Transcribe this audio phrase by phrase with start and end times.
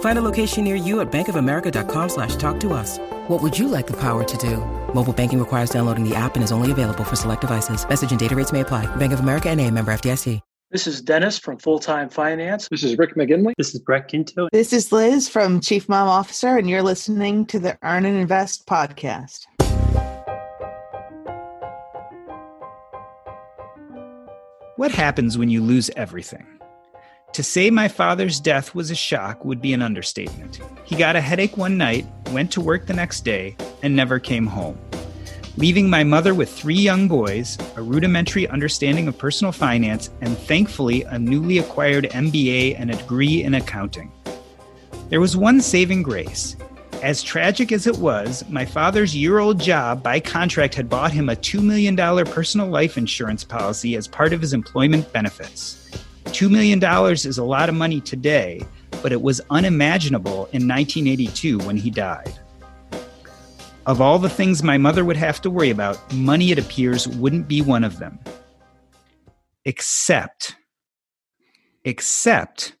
[0.00, 2.98] Find a location near you at bankofamerica.com slash talk to us.
[3.28, 4.58] What would you like the power to do?
[4.94, 7.86] Mobile banking requires downloading the app and is only available for select devices.
[7.88, 8.86] Message and data rates may apply.
[8.96, 10.40] Bank of America and a member FDIC.
[10.70, 12.66] This is Dennis from Full Time Finance.
[12.68, 13.52] This is Rick McGinley.
[13.56, 14.48] This is Brett Quinto.
[14.50, 18.66] This is Liz from Chief Mom Officer, and you're listening to the Earn and Invest
[18.66, 19.44] podcast.
[24.74, 26.44] What happens when you lose everything?
[27.34, 30.60] To say my father's death was a shock would be an understatement.
[30.84, 34.46] He got a headache one night, went to work the next day, and never came
[34.46, 34.78] home.
[35.56, 41.02] Leaving my mother with three young boys, a rudimentary understanding of personal finance, and thankfully
[41.02, 44.12] a newly acquired MBA and a degree in accounting.
[45.08, 46.54] There was one saving grace.
[47.02, 51.28] As tragic as it was, my father's year old job by contract had bought him
[51.28, 55.80] a $2 million personal life insurance policy as part of his employment benefits.
[56.24, 56.82] $2 million
[57.14, 58.62] is a lot of money today,
[59.02, 62.38] but it was unimaginable in 1982 when he died.
[63.86, 67.48] Of all the things my mother would have to worry about, money, it appears, wouldn't
[67.48, 68.18] be one of them.
[69.66, 70.56] Except,
[71.84, 72.76] except,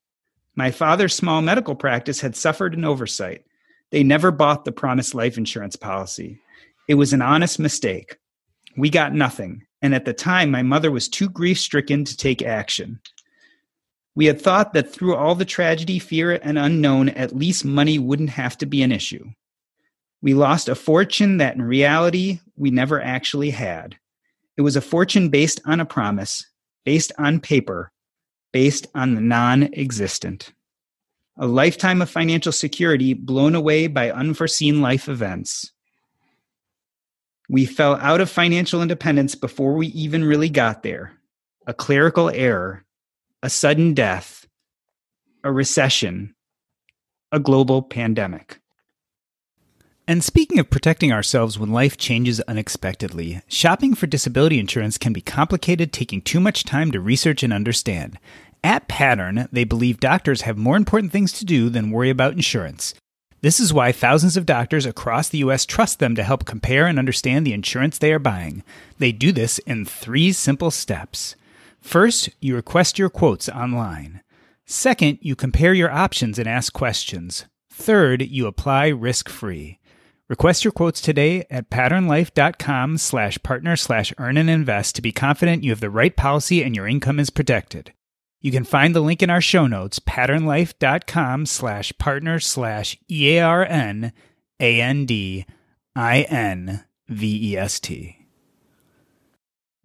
[0.56, 3.44] my father's small medical practice had suffered an oversight.
[3.90, 6.40] They never bought the promised life insurance policy.
[6.88, 8.16] It was an honest mistake.
[8.76, 12.42] We got nothing, and at the time, my mother was too grief stricken to take
[12.42, 13.00] action.
[14.16, 18.30] We had thought that through all the tragedy, fear, and unknown, at least money wouldn't
[18.30, 19.24] have to be an issue.
[20.22, 23.96] We lost a fortune that in reality we never actually had.
[24.56, 26.46] It was a fortune based on a promise,
[26.84, 27.90] based on paper,
[28.52, 30.52] based on the non existent.
[31.36, 35.72] A lifetime of financial security blown away by unforeseen life events.
[37.48, 41.12] We fell out of financial independence before we even really got there.
[41.66, 42.83] A clerical error,
[43.44, 44.46] a sudden death,
[45.44, 46.34] a recession,
[47.30, 48.58] a global pandemic.
[50.08, 55.20] And speaking of protecting ourselves when life changes unexpectedly, shopping for disability insurance can be
[55.20, 58.18] complicated, taking too much time to research and understand.
[58.62, 62.94] At Pattern, they believe doctors have more important things to do than worry about insurance.
[63.42, 65.66] This is why thousands of doctors across the U.S.
[65.66, 68.64] trust them to help compare and understand the insurance they are buying.
[68.96, 71.36] They do this in three simple steps.
[71.84, 74.22] First, you request your quotes online.
[74.64, 77.44] Second, you compare your options and ask questions.
[77.70, 79.78] Third, you apply risk free.
[80.28, 85.62] Request your quotes today at patternlife.com slash partner slash earn and invest to be confident
[85.62, 87.92] you have the right policy and your income is protected.
[88.40, 93.42] You can find the link in our show notes, patternlife.com slash partner slash E A
[93.42, 94.12] R N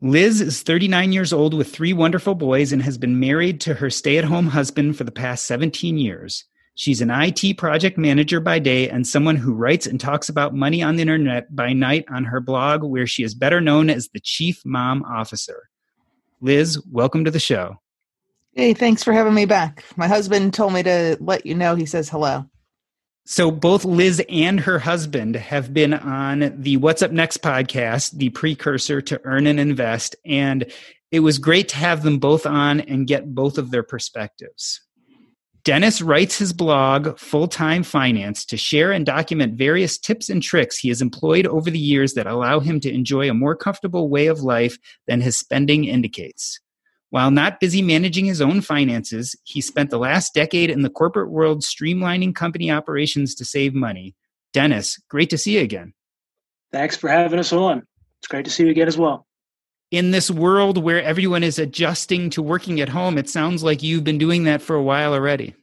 [0.02, 3.90] Liz is 39 years old with three wonderful boys and has been married to her
[3.90, 6.46] stay at home husband for the past 17 years.
[6.76, 10.82] She's an IT project manager by day and someone who writes and talks about money
[10.82, 14.22] on the internet by night on her blog, where she is better known as the
[14.22, 15.68] Chief Mom Officer.
[16.40, 17.76] Liz, welcome to the show.
[18.54, 19.84] Hey, thanks for having me back.
[19.98, 22.46] My husband told me to let you know he says hello.
[23.32, 28.32] So, both Liz and her husband have been on the What's Up Next podcast, the
[28.32, 30.16] precursor to Earn and Invest.
[30.26, 30.66] And
[31.12, 34.82] it was great to have them both on and get both of their perspectives.
[35.64, 40.80] Dennis writes his blog, Full Time Finance, to share and document various tips and tricks
[40.80, 44.26] he has employed over the years that allow him to enjoy a more comfortable way
[44.26, 46.60] of life than his spending indicates.
[47.12, 51.32] While not busy managing his own finances, he spent the last decade in the corporate
[51.32, 54.16] world streamlining company operations to save money.
[54.54, 55.94] Dennis, great to see you again.
[56.72, 57.84] Thanks for having us on.
[58.20, 59.26] It's great to see you again as well.
[59.90, 64.04] In this world where everyone is adjusting to working at home, it sounds like you've
[64.04, 65.56] been doing that for a while already.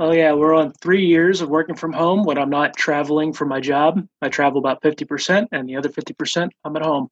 [0.00, 3.46] Oh, yeah, we're on three years of working from home when I'm not traveling for
[3.46, 4.06] my job.
[4.20, 7.08] I travel about 50%, and the other 50%, I'm at home.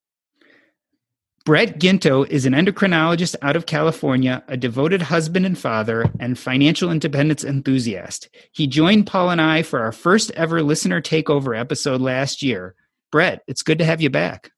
[1.45, 6.91] Brett Ginto is an endocrinologist out of California, a devoted husband and father, and financial
[6.91, 8.31] independence enthusiast.
[8.53, 12.75] He joined Paul and I for our first ever listener takeover episode last year.
[13.13, 14.53] Brett, it's good to have you back.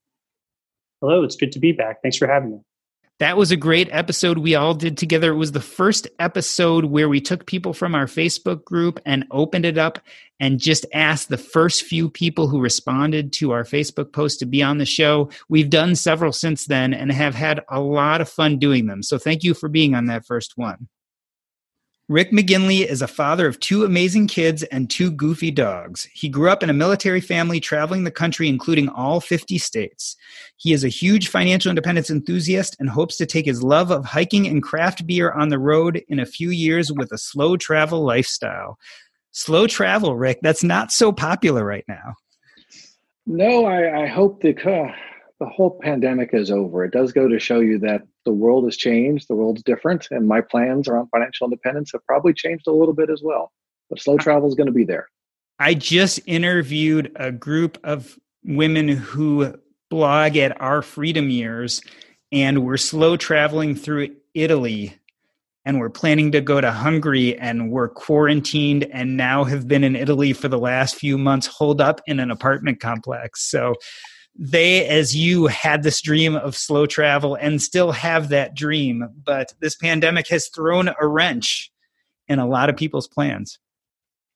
[1.01, 2.01] Hello, it's good to be back.
[2.01, 2.59] Thanks for having me.
[3.19, 5.31] That was a great episode we all did together.
[5.31, 9.65] It was the first episode where we took people from our Facebook group and opened
[9.65, 9.97] it up
[10.39, 14.61] and just asked the first few people who responded to our Facebook post to be
[14.61, 15.31] on the show.
[15.49, 19.01] We've done several since then and have had a lot of fun doing them.
[19.01, 20.87] So thank you for being on that first one.
[22.09, 26.07] Rick McGinley is a father of two amazing kids and two goofy dogs.
[26.13, 30.15] He grew up in a military family traveling the country, including all 50 states.
[30.55, 34.47] He is a huge financial independence enthusiast and hopes to take his love of hiking
[34.47, 38.79] and craft beer on the road in a few years with a slow travel lifestyle.
[39.31, 42.15] Slow travel, Rick, that's not so popular right now.
[43.25, 44.93] No, I, I hope the, uh,
[45.39, 46.83] the whole pandemic is over.
[46.83, 50.27] It does go to show you that the world has changed, the world's different, and
[50.27, 53.51] my plans around financial independence have probably changed a little bit as well.
[53.89, 55.07] But slow travel is going to be there.
[55.59, 59.55] I just interviewed a group of women who
[59.89, 61.81] blog at our freedom years,
[62.31, 64.97] and we're slow traveling through Italy
[65.67, 69.97] and we're planning to go to Hungary and we're quarantined and now have been in
[69.97, 73.43] Italy for the last few months holed up in an apartment complex.
[73.43, 73.75] So
[74.37, 79.09] they, as you, had this dream of slow travel and still have that dream.
[79.23, 81.71] But this pandemic has thrown a wrench
[82.27, 83.59] in a lot of people's plans.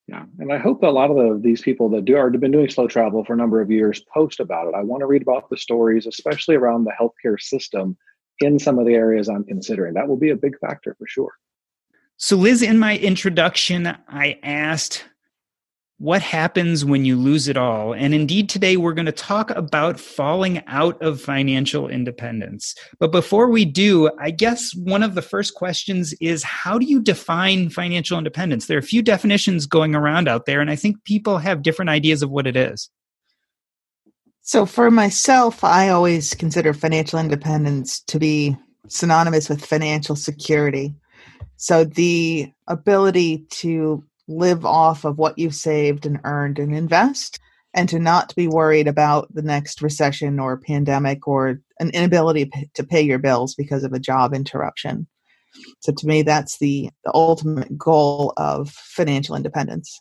[0.08, 2.68] Yeah, and I hope a lot of the, these people that do are been doing
[2.68, 4.74] slow travel for a number of years post about it.
[4.74, 7.96] I want to read about the stories, especially around the healthcare system
[8.40, 9.94] in some of the areas I'm considering.
[9.94, 11.32] That will be a big factor for sure.
[12.16, 15.04] So, Liz, in my introduction, I asked
[16.02, 17.94] what happens when you lose it all.
[17.94, 22.74] And indeed, today we're going to talk about falling out of financial independence.
[22.98, 27.00] But before we do, I guess one of the first questions is how do you
[27.00, 28.66] define financial independence?
[28.66, 31.90] There are a few definitions going around out there, and I think people have different
[31.90, 32.90] ideas of what it is.
[34.40, 38.56] So, for myself, I always consider financial independence to be
[38.88, 40.96] synonymous with financial security.
[41.58, 47.38] So, the ability to live off of what you've saved and earned and invest
[47.74, 52.84] and to not be worried about the next recession or pandemic or an inability to
[52.84, 55.06] pay your bills because of a job interruption.
[55.80, 60.00] So to me that's the, the ultimate goal of financial independence.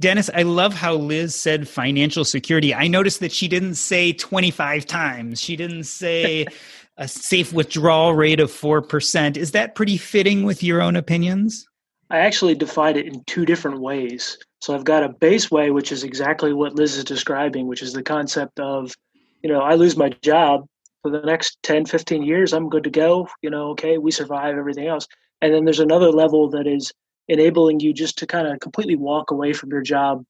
[0.00, 2.74] Dennis, I love how Liz said financial security.
[2.74, 5.40] I noticed that she didn't say 25 times.
[5.40, 6.46] She didn't say
[6.96, 9.36] a safe withdrawal rate of 4%.
[9.36, 11.66] Is that pretty fitting with your own opinions?
[12.10, 14.38] I actually divide it in two different ways.
[14.60, 17.92] So I've got a base way, which is exactly what Liz is describing, which is
[17.92, 18.94] the concept of,
[19.42, 20.66] you know, I lose my job
[21.04, 23.28] for the next 10, 15 years, I'm good to go.
[23.42, 25.06] You know, okay, we survive everything else.
[25.42, 26.90] And then there's another level that is
[27.28, 30.24] enabling you just to kind of completely walk away from your job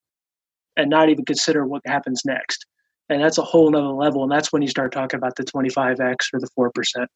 [0.76, 2.66] and not even consider what happens next.
[3.08, 4.24] And that's a whole nother level.
[4.24, 7.06] And that's when you start talking about the 25x or the 4%.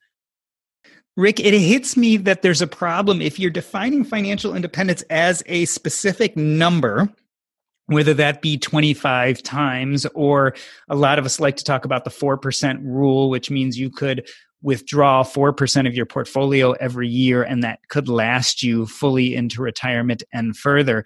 [1.18, 5.64] Rick, it hits me that there's a problem if you're defining financial independence as a
[5.64, 7.12] specific number,
[7.86, 10.54] whether that be 25 times, or
[10.88, 14.28] a lot of us like to talk about the 4% rule, which means you could
[14.62, 20.22] withdraw 4% of your portfolio every year and that could last you fully into retirement
[20.32, 21.02] and further.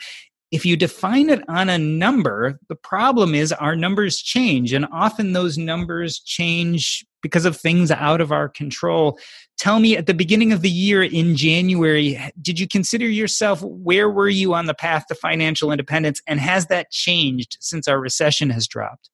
[0.51, 5.33] If you define it on a number, the problem is our numbers change, and often
[5.33, 9.19] those numbers change because of things out of our control.
[9.59, 14.11] Tell me at the beginning of the year in January, did you consider yourself where
[14.11, 18.51] were you on the path to financial independence, and has that changed since our recession
[18.51, 19.09] has dropped?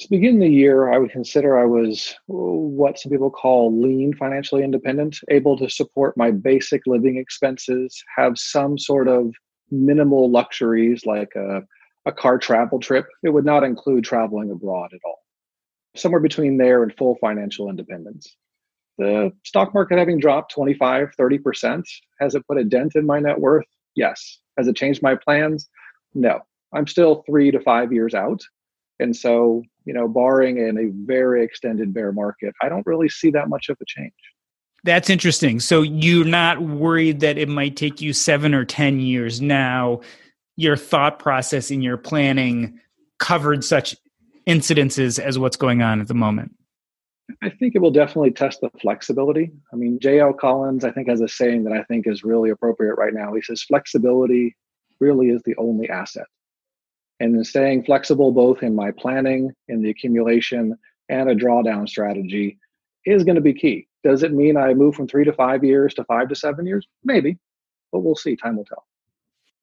[0.00, 4.62] To begin the year, I would consider I was what some people call lean financially
[4.62, 9.34] independent, able to support my basic living expenses, have some sort of
[9.72, 11.62] minimal luxuries like a,
[12.06, 13.06] a car travel trip.
[13.24, 15.18] It would not include traveling abroad at all.
[15.98, 18.36] Somewhere between there and full financial independence.
[18.98, 21.84] The stock market having dropped 25, 30%,
[22.20, 23.66] has it put a dent in my net worth?
[23.94, 24.38] Yes.
[24.56, 25.68] Has it changed my plans?
[26.14, 26.40] No.
[26.74, 28.42] I'm still three to five years out.
[29.00, 33.30] And so, you know, barring in a very extended bear market, I don't really see
[33.30, 34.12] that much of a change.
[34.84, 35.60] That's interesting.
[35.60, 40.00] So you're not worried that it might take you seven or 10 years now.
[40.56, 42.80] Your thought process in your planning
[43.18, 43.96] covered such
[44.48, 46.52] incidences as what's going on at the moment.
[47.42, 49.52] I think it will definitely test the flexibility.
[49.72, 50.32] I mean, J.L.
[50.32, 53.34] Collins, I think, has a saying that I think is really appropriate right now.
[53.34, 54.56] He says, flexibility
[54.98, 56.26] really is the only asset.
[57.20, 60.76] And in staying flexible, both in my planning, in the accumulation,
[61.10, 62.58] and a drawdown strategy
[63.04, 63.88] is going to be key.
[64.04, 66.86] Does it mean I move from three to five years to five to seven years?
[67.04, 67.38] Maybe,
[67.92, 68.36] but we'll see.
[68.36, 68.86] Time will tell.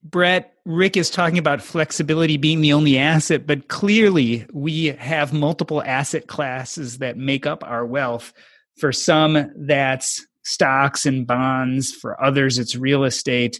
[0.06, 5.82] Brett, Rick is talking about flexibility being the only asset, but clearly we have multiple
[5.82, 8.32] asset classes that make up our wealth.
[8.78, 11.92] For some, that's stocks and bonds.
[11.92, 13.60] For others, it's real estate.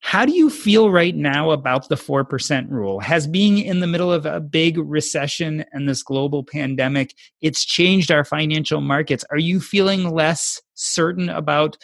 [0.00, 3.00] How do you feel right now about the 4% rule?
[3.00, 8.10] Has being in the middle of a big recession and this global pandemic, it's changed
[8.10, 9.24] our financial markets.
[9.30, 11.78] Are you feeling less certain about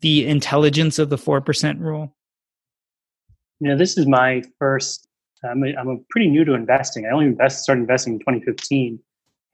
[0.00, 2.15] the intelligence of the 4% rule?
[3.60, 5.08] You know, this is my first,
[5.44, 7.06] I'm, a, I'm a pretty new to investing.
[7.06, 8.98] I only invest, started investing in 2015.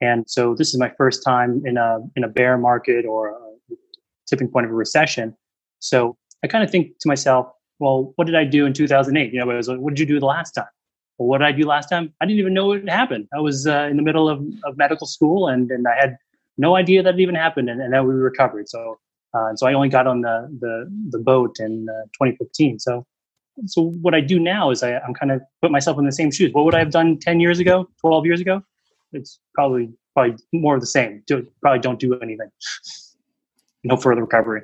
[0.01, 3.75] And so this is my first time in a, in a bear market or a
[4.29, 5.37] tipping point of a recession.
[5.79, 9.33] So I kind of think to myself, well, what did I do in 2008?
[9.33, 10.67] You know, it was like, what did you do the last time?
[11.19, 12.13] Well, what did I do last time?
[12.21, 13.29] I didn't even know it happened.
[13.35, 16.17] I was uh, in the middle of, of medical school and, and I had
[16.59, 17.71] no idea that it even happened.
[17.71, 18.69] And, and then we recovered.
[18.69, 18.99] So,
[19.35, 22.81] uh, so I only got on the, the, the boat in uh, 2015.
[22.81, 23.07] So,
[23.67, 26.31] so what I do now is I, I'm kind of put myself in the same
[26.31, 26.53] shoes.
[26.53, 28.63] What would I have done 10 years ago, 12 years ago?
[29.13, 31.23] It's probably, probably more of the same.
[31.27, 32.51] Do, probably don't do anything.
[33.85, 34.63] no further recovery.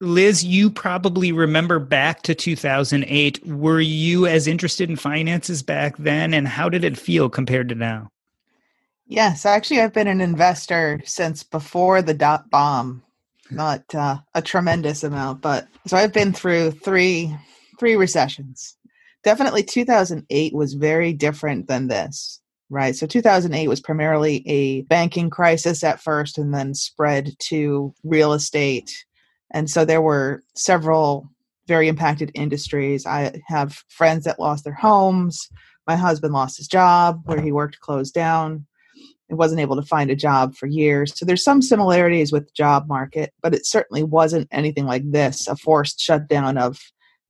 [0.00, 3.44] Liz, you probably remember back to 2008.
[3.46, 7.74] Were you as interested in finances back then, and how did it feel compared to
[7.74, 8.08] now?
[9.06, 13.02] Yes, actually, I've been an investor since before the dot bomb.
[13.50, 17.34] Not uh, a tremendous amount, but so I've been through three
[17.78, 18.76] three recessions.
[19.24, 22.40] Definitely, 2008 was very different than this,
[22.70, 22.94] right?
[22.94, 29.04] So 2008 was primarily a banking crisis at first, and then spread to real estate
[29.50, 31.28] and so there were several
[31.66, 33.06] very impacted industries.
[33.06, 35.48] I have friends that lost their homes.
[35.86, 38.66] My husband lost his job where he worked closed down
[39.28, 41.12] and wasn't able to find a job for years.
[41.16, 45.46] So there's some similarities with the job market, but it certainly wasn't anything like this,
[45.48, 46.80] a forced shutdown of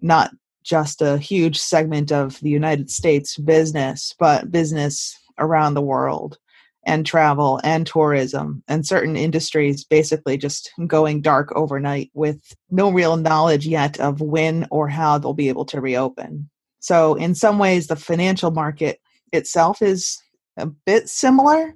[0.00, 0.30] not
[0.62, 6.38] just a huge segment of the United States business, but business around the world
[6.84, 12.40] and travel and tourism and certain industries basically just going dark overnight with
[12.70, 16.48] no real knowledge yet of when or how they'll be able to reopen.
[16.80, 19.00] So, in some ways, the financial market
[19.32, 20.18] itself is
[20.58, 21.74] a bit similar,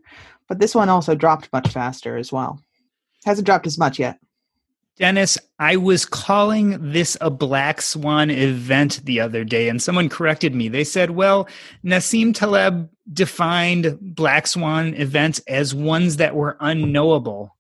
[0.49, 2.61] but this one also dropped much faster as well.
[3.25, 4.19] Hasn't dropped as much yet.
[4.99, 10.55] Dennis, I was calling this a black swan event the other day, and someone corrected
[10.55, 10.69] me.
[10.69, 11.49] They said, well,
[11.83, 17.57] Nassim Taleb defined black swan events as ones that were unknowable.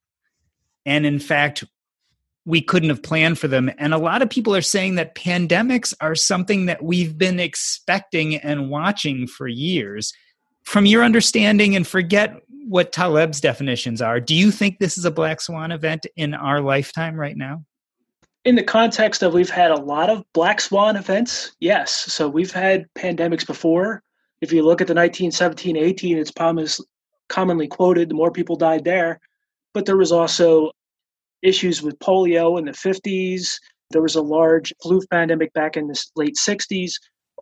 [0.84, 1.64] And in fact,
[2.44, 3.70] we couldn't have planned for them.
[3.78, 8.36] And a lot of people are saying that pandemics are something that we've been expecting
[8.36, 10.12] and watching for years.
[10.62, 14.20] From your understanding, and forget what Taleb's definitions are.
[14.20, 17.64] Do you think this is a black swan event in our lifetime right now?
[18.44, 21.92] In the context of we've had a lot of black swan events, yes.
[21.92, 24.02] So we've had pandemics before.
[24.40, 26.80] If you look at the 1917 18, it's
[27.28, 29.20] commonly quoted, the more people died there.
[29.74, 30.70] But there was also
[31.42, 33.58] issues with polio in the 50s.
[33.90, 36.92] There was a large flu pandemic back in the late 60s.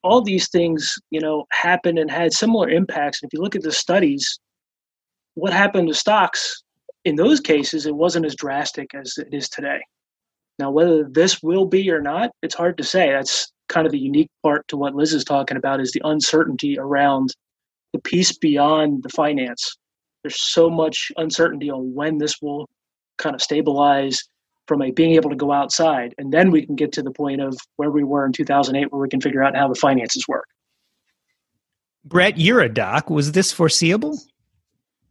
[0.03, 3.23] All these things, you know, happened and had similar impacts.
[3.23, 4.39] And if you look at the studies,
[5.35, 6.63] what happened to stocks
[7.05, 9.81] in those cases, it wasn't as drastic as it is today.
[10.59, 13.11] Now, whether this will be or not, it's hard to say.
[13.11, 16.79] That's kind of the unique part to what Liz is talking about is the uncertainty
[16.79, 17.35] around
[17.93, 19.77] the piece beyond the finance.
[20.23, 22.69] There's so much uncertainty on when this will
[23.17, 24.23] kind of stabilize
[24.67, 26.15] from a being able to go outside.
[26.19, 29.01] And then we can get to the point of where we were in 2008, where
[29.01, 30.47] we can figure out how the finances work.
[32.05, 33.11] Brett, you're a doc.
[33.11, 34.19] Was this foreseeable?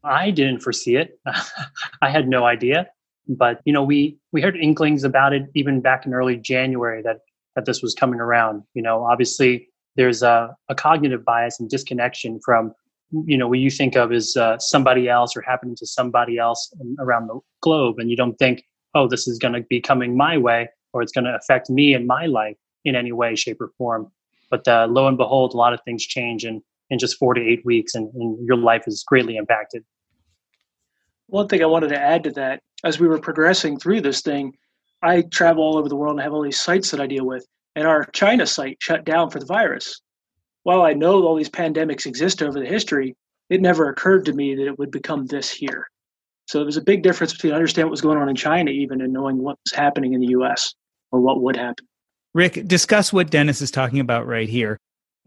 [0.03, 1.19] I didn't foresee it.
[2.01, 2.87] I had no idea.
[3.27, 7.19] But you know, we we heard inklings about it even back in early January that
[7.55, 8.63] that this was coming around.
[8.73, 12.73] You know, obviously there's a, a cognitive bias and disconnection from
[13.11, 16.73] you know what you think of as uh, somebody else or happening to somebody else
[16.99, 18.63] around the globe, and you don't think,
[18.95, 21.93] oh, this is going to be coming my way or it's going to affect me
[21.93, 24.11] and my life in any way, shape, or form.
[24.49, 27.41] But uh, lo and behold, a lot of things change, and in just four to
[27.41, 29.83] eight weeks, and, and your life is greatly impacted.
[31.27, 34.53] One thing I wanted to add to that, as we were progressing through this thing,
[35.03, 37.45] I travel all over the world and have all these sites that I deal with,
[37.75, 40.01] and our China site shut down for the virus.
[40.63, 43.15] While I know all these pandemics exist over the history,
[43.49, 45.87] it never occurred to me that it would become this here.
[46.49, 49.01] So there was a big difference between understanding what was going on in China, even,
[49.01, 50.73] and knowing what was happening in the U.S.
[51.11, 51.85] or what would happen.
[52.33, 54.79] Rick, discuss what Dennis is talking about right here.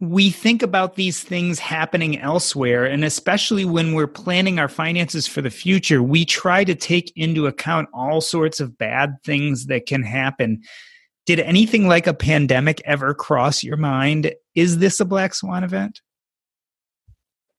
[0.03, 2.85] we think about these things happening elsewhere.
[2.85, 7.47] And especially when we're planning our finances for the future, we try to take into
[7.47, 10.61] account all sorts of bad things that can happen.
[11.25, 14.35] Did anything like a pandemic ever cross your mind?
[14.57, 16.01] Is this a black swan event?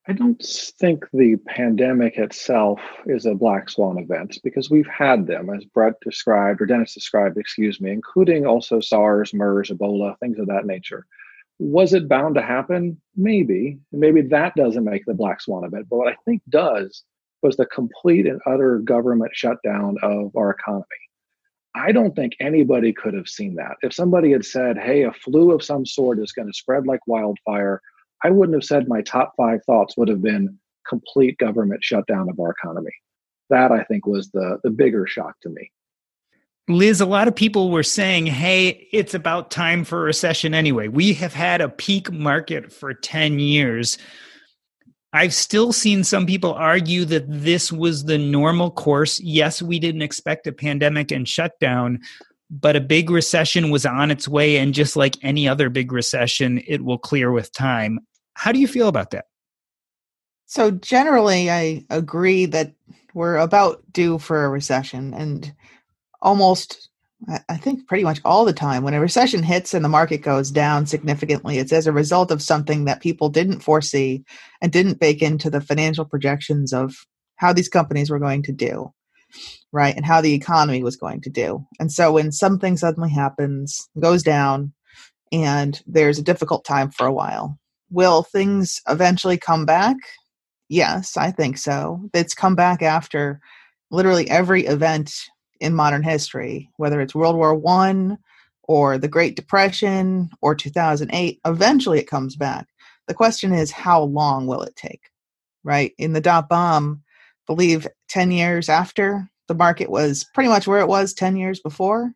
[0.06, 0.44] I don't
[0.80, 5.94] think the pandemic itself is a black swan event because we've had them, as Brett
[6.02, 11.06] described, or Dennis described, excuse me, including also SARS, MERS, Ebola, things of that nature.
[11.60, 13.00] Was it bound to happen?
[13.16, 13.80] Maybe.
[13.94, 15.88] Maybe that doesn't make the black swan event.
[15.90, 17.04] But what I think does
[17.42, 20.86] was the complete and utter government shutdown of our economy.
[21.76, 23.78] I don't think anybody could have seen that.
[23.82, 27.08] If somebody had said, hey, a flu of some sort is going to spread like
[27.08, 27.82] wildfire,
[28.24, 32.40] I wouldn't have said my top five thoughts would have been complete government shutdown of
[32.40, 32.92] our economy.
[33.50, 35.72] That I think was the, the bigger shock to me.
[36.70, 40.88] Liz, a lot of people were saying, hey, it's about time for a recession anyway.
[40.88, 43.98] We have had a peak market for 10 years.
[45.12, 49.20] I've still seen some people argue that this was the normal course.
[49.20, 52.00] Yes, we didn't expect a pandemic and shutdown,
[52.50, 54.56] but a big recession was on its way.
[54.56, 58.00] And just like any other big recession, it will clear with time.
[58.34, 59.26] How do you feel about that?
[60.46, 62.74] So, generally, I agree that
[63.14, 65.14] we're about due for a recession.
[65.14, 65.54] And
[66.22, 66.90] almost
[67.50, 70.52] I think pretty much all the time when a recession hits and the market goes
[70.52, 74.26] down significantly, it's as a result of something that people didn't foresee
[74.62, 76.96] and didn't bake into the financial projections of
[77.38, 78.92] how these companies were going to do,
[79.72, 79.96] right?
[79.96, 81.66] And how the economy was going to do.
[81.80, 84.74] And so when something suddenly happens, goes down,
[85.32, 87.58] and there's a difficult time for a while,
[87.90, 89.98] will things eventually come back?
[90.70, 92.10] Yes, I think so.
[92.14, 93.40] It's come back after
[93.92, 95.14] literally every event
[95.60, 98.18] in modern history, whether it's World War One
[98.64, 101.40] or the Great Depression or 2008.
[101.46, 102.68] Eventually, it comes back.
[103.08, 105.10] The question is, how long will it take?
[105.64, 105.94] Right?
[105.98, 107.04] In the dot bomb,
[107.46, 112.12] believe 10 years after, the market was pretty much where it was 10 years before.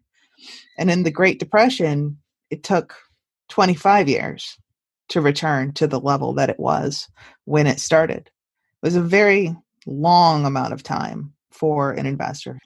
[0.77, 2.17] And in the Great Depression,
[2.49, 2.95] it took
[3.49, 4.57] 25 years
[5.09, 7.07] to return to the level that it was
[7.45, 8.27] when it started.
[8.27, 12.59] It was a very long amount of time for an investor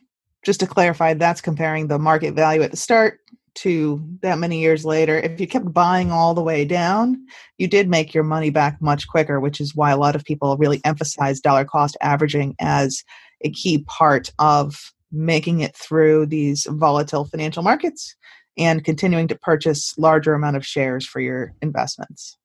[0.43, 3.19] just to clarify, that's comparing the market value at the start
[3.53, 5.17] to that many years later.
[5.17, 7.25] If you kept buying all the way down,
[7.57, 10.55] you did make your money back much quicker, which is why a lot of people
[10.57, 13.03] really emphasize dollar cost averaging as
[13.43, 18.15] a key part of making it through these volatile financial markets
[18.57, 22.37] and continuing to purchase larger amount of shares for your investments.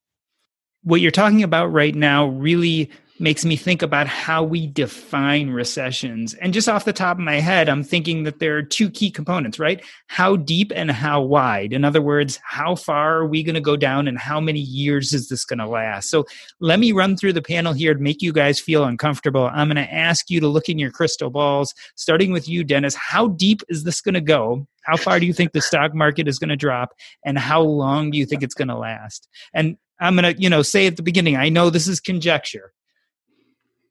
[0.83, 6.35] What you're talking about right now really makes me think about how we define recessions.
[6.35, 9.11] And just off the top of my head, I'm thinking that there are two key
[9.11, 9.83] components, right?
[10.09, 11.73] How deep and how wide.
[11.73, 15.13] In other words, how far are we going to go down and how many years
[15.13, 16.11] is this going to last?
[16.11, 16.25] So
[16.61, 19.51] let me run through the panel here to make you guys feel uncomfortable.
[19.53, 22.95] I'm going to ask you to look in your crystal balls, starting with you, Dennis.
[22.95, 24.67] How deep is this going to go?
[24.85, 26.91] How far do you think the stock market is going to drop?
[27.25, 29.29] And how long do you think it's going to last?
[29.55, 32.73] And I'm going to, you know, say at the beginning, I know this is conjecture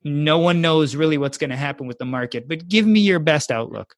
[0.05, 2.47] no one knows really what's going to happen with the market.
[2.47, 3.95] But give me your best outlook.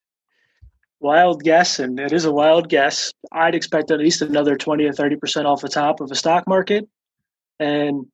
[0.99, 3.11] Wild guess, and it is a wild guess.
[3.31, 6.87] I'd expect at least another 20 or 30% off the top of a stock market.
[7.59, 8.05] And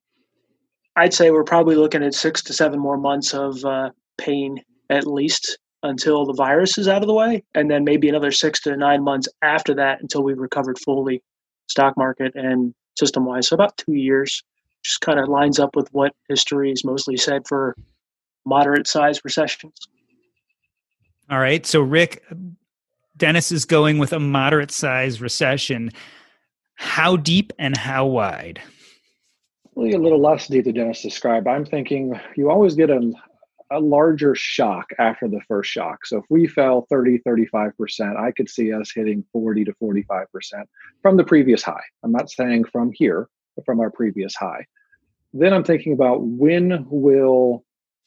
[0.96, 5.08] I'd say we're probably looking at six to seven more months of uh, pain at
[5.08, 7.44] least until the virus is out of the way.
[7.54, 11.22] And then maybe another six to nine months after that until we've recovered fully,
[11.68, 13.48] stock market and system wise.
[13.48, 14.44] So about two years
[14.84, 17.76] just kind of lines up with what history is mostly said for
[18.46, 19.88] moderate sized recessions.
[21.30, 21.66] All right.
[21.66, 22.24] So, Rick,
[23.16, 25.92] Dennis is going with a moderate sized recession.
[26.76, 28.62] How deep and how wide?
[29.76, 31.48] Really, a little less deep than Dennis described.
[31.48, 33.12] I'm thinking you always get a,
[33.72, 36.06] a larger shock after the first shock.
[36.06, 40.26] So, if we fell 30, 35%, I could see us hitting 40 to 45%
[41.02, 41.84] from the previous high.
[42.04, 43.33] I'm not saying from here, but
[43.66, 44.66] from our previous high.
[45.34, 47.64] Then I'm thinking about when will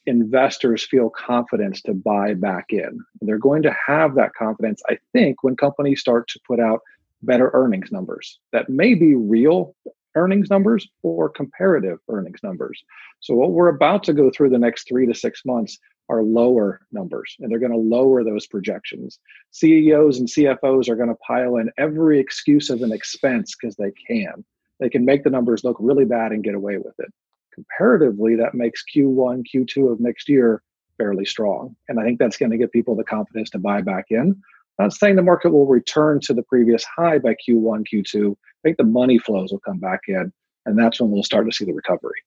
[0.06, 3.00] investors feel confidence to buy back in.
[3.20, 6.80] They're going to have that confidence, I think, when companies start to put out
[7.22, 9.74] better earnings numbers that may be real
[10.14, 12.82] earnings numbers or comparative earnings numbers.
[13.20, 15.78] So, what we're about to go through the next three to six months
[16.08, 19.18] are lower numbers, and they're going to lower those projections.
[19.50, 23.90] CEOs and CFOs are going to pile in every excuse of an expense because they
[24.06, 24.44] can
[24.80, 27.12] they can make the numbers look really bad and get away with it.
[27.54, 30.62] Comparatively, that makes Q1, Q2 of next year
[30.98, 31.74] fairly strong.
[31.88, 34.40] And I think that's going to give people the confidence to buy back in.
[34.78, 38.32] I'm not saying the market will return to the previous high by Q1, Q2.
[38.32, 40.32] I think the money flows will come back in.
[40.66, 42.20] And that's when we'll start to see the recovery.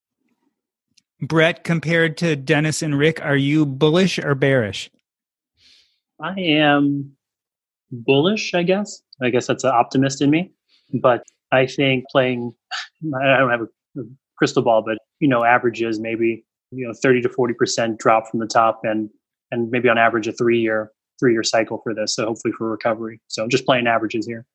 [1.22, 4.90] Brett, compared to Dennis and Rick, are you bullish or bearish?
[6.22, 7.12] I am
[7.92, 9.02] bullish, I guess.
[9.22, 10.52] I guess that's an optimist in me.
[10.94, 12.54] But I think playing,
[13.16, 14.02] I don't have a
[14.38, 18.40] crystal ball, but you know, averages maybe you know 30 to 40 percent drop from
[18.40, 19.10] the top, and
[19.52, 22.16] and maybe on average a three year three year cycle for this.
[22.16, 23.20] So hopefully for recovery.
[23.28, 24.46] So just playing averages here.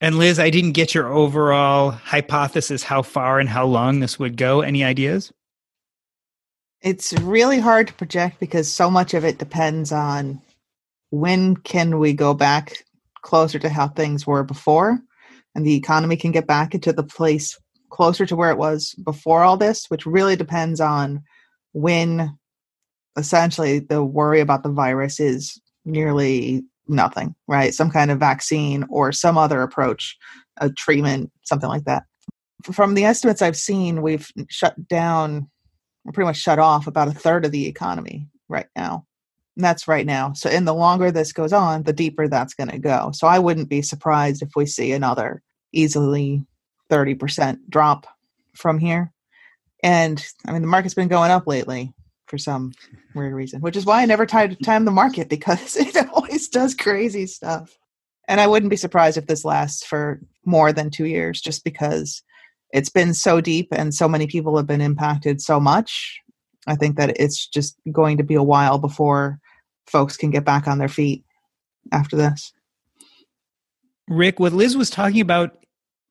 [0.00, 4.36] And Liz, I didn't get your overall hypothesis how far and how long this would
[4.36, 4.62] go.
[4.62, 5.32] Any ideas?
[6.80, 10.40] It's really hard to project because so much of it depends on
[11.10, 12.84] when can we go back
[13.20, 14.98] closer to how things were before
[15.54, 17.58] and the economy can get back into the place
[17.90, 21.22] closer to where it was before all this, which really depends on
[21.72, 22.36] when
[23.16, 27.74] essentially the worry about the virus is nearly nothing, right?
[27.74, 30.16] Some kind of vaccine or some other approach,
[30.58, 32.04] a treatment, something like that.
[32.72, 35.48] From the estimates I've seen, we've shut down,
[36.12, 39.06] pretty much shut off about a third of the economy right now.
[39.60, 40.32] That's right now.
[40.32, 43.10] So, in the longer this goes on, the deeper that's going to go.
[43.12, 45.42] So, I wouldn't be surprised if we see another
[45.72, 46.44] easily
[46.90, 48.06] 30% drop
[48.54, 49.12] from here.
[49.82, 51.94] And I mean, the market's been going up lately
[52.26, 52.72] for some
[53.14, 57.26] weird reason, which is why I never time the market because it always does crazy
[57.26, 57.76] stuff.
[58.28, 62.22] And I wouldn't be surprised if this lasts for more than two years just because
[62.72, 66.20] it's been so deep and so many people have been impacted so much.
[66.66, 69.39] I think that it's just going to be a while before
[69.90, 71.24] folks can get back on their feet
[71.92, 72.52] after this.
[74.08, 75.56] Rick, what Liz was talking about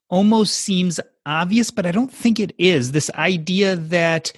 [0.09, 2.91] almost seems obvious, but I don't think it is.
[2.91, 4.31] This idea that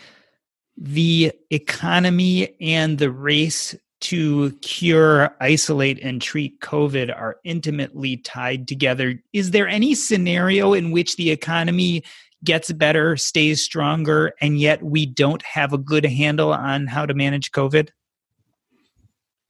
[0.77, 9.21] the economy and the race to cure, isolate, and treat COVID are intimately tied together.
[9.31, 12.03] Is there any scenario in which the economy
[12.43, 17.13] gets better, stays stronger, and yet we don't have a good handle on how to
[17.13, 17.89] manage COVID?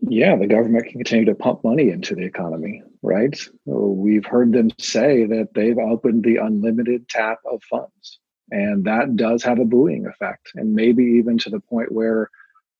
[0.01, 3.39] Yeah, the government can continue to pump money into the economy, right?
[3.65, 8.19] We've heard them say that they've opened the unlimited tap of funds.
[8.53, 12.29] And that does have a buoying effect, and maybe even to the point where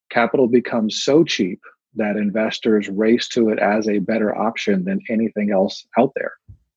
[0.10, 1.62] capital becomes so cheap
[1.96, 6.34] that investors race to it as a better option than anything else out there.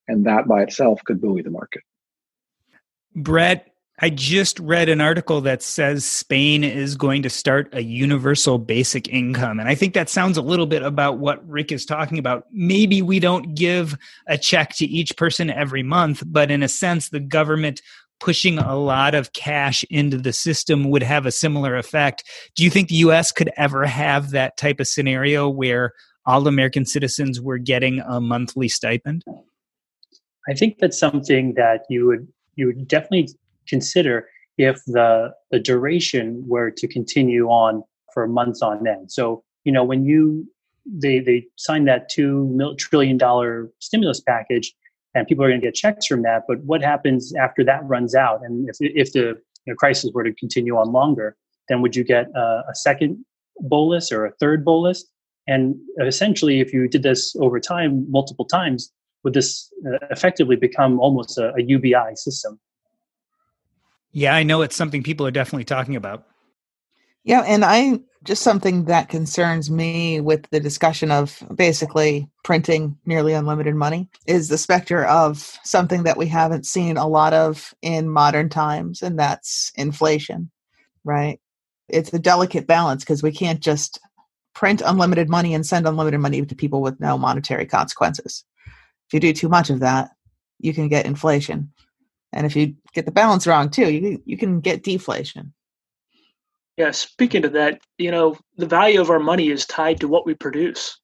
[0.07, 1.83] And that by itself could buoy the market.
[3.17, 8.59] Brett, I just read an article that says Spain is going to start a universal
[8.59, 9.61] basic income.
[9.61, 12.45] And I think that sounds a little bit about what Rick is talking about.
[12.51, 17.11] Maybe we don't give a check to each person every month, but in a sense,
[17.11, 17.81] the government
[18.19, 22.25] pushing a lot of cash into the system would have a similar effect.
[22.57, 25.93] Do you think the US could ever have that type of scenario where
[26.27, 29.23] all American citizens were getting a monthly stipend?
[30.49, 32.27] I think that's something that you would
[32.57, 33.29] you would definitely
[33.69, 39.11] consider if the the duration were to continue on for months on end.
[39.11, 40.47] So, you know, when you
[40.87, 44.75] they they signed that two trillion dollar stimulus package,
[45.15, 46.43] and people are going to get checks from that.
[46.47, 48.41] But what happens after that runs out?
[48.45, 51.37] And if, if the you know, crisis were to continue on longer,
[51.69, 53.25] then would you get a, a second
[53.61, 55.05] bolus or a third bolus?
[55.47, 58.91] And essentially, if you did this over time, multiple times,
[59.23, 62.59] would this uh, effectively become almost a, a UBI system?
[64.15, 66.25] Yeah, I know it's something people are definitely talking about.
[67.25, 73.33] Yeah, and I just something that concerns me with the discussion of basically printing nearly
[73.33, 78.09] unlimited money is the specter of something that we haven't seen a lot of in
[78.09, 80.49] modern times, and that's inflation,
[81.03, 81.41] right?
[81.89, 83.99] It's a delicate balance because we can't just
[84.55, 88.45] print unlimited money and send unlimited money to people with no monetary consequences.
[89.09, 90.11] If you do too much of that,
[90.61, 91.73] you can get inflation.
[92.35, 95.55] And if you get the balance wrong too, you you can get deflation.
[96.77, 100.27] Yeah, speaking to that, you know, the value of our money is tied to what
[100.27, 100.99] we produce.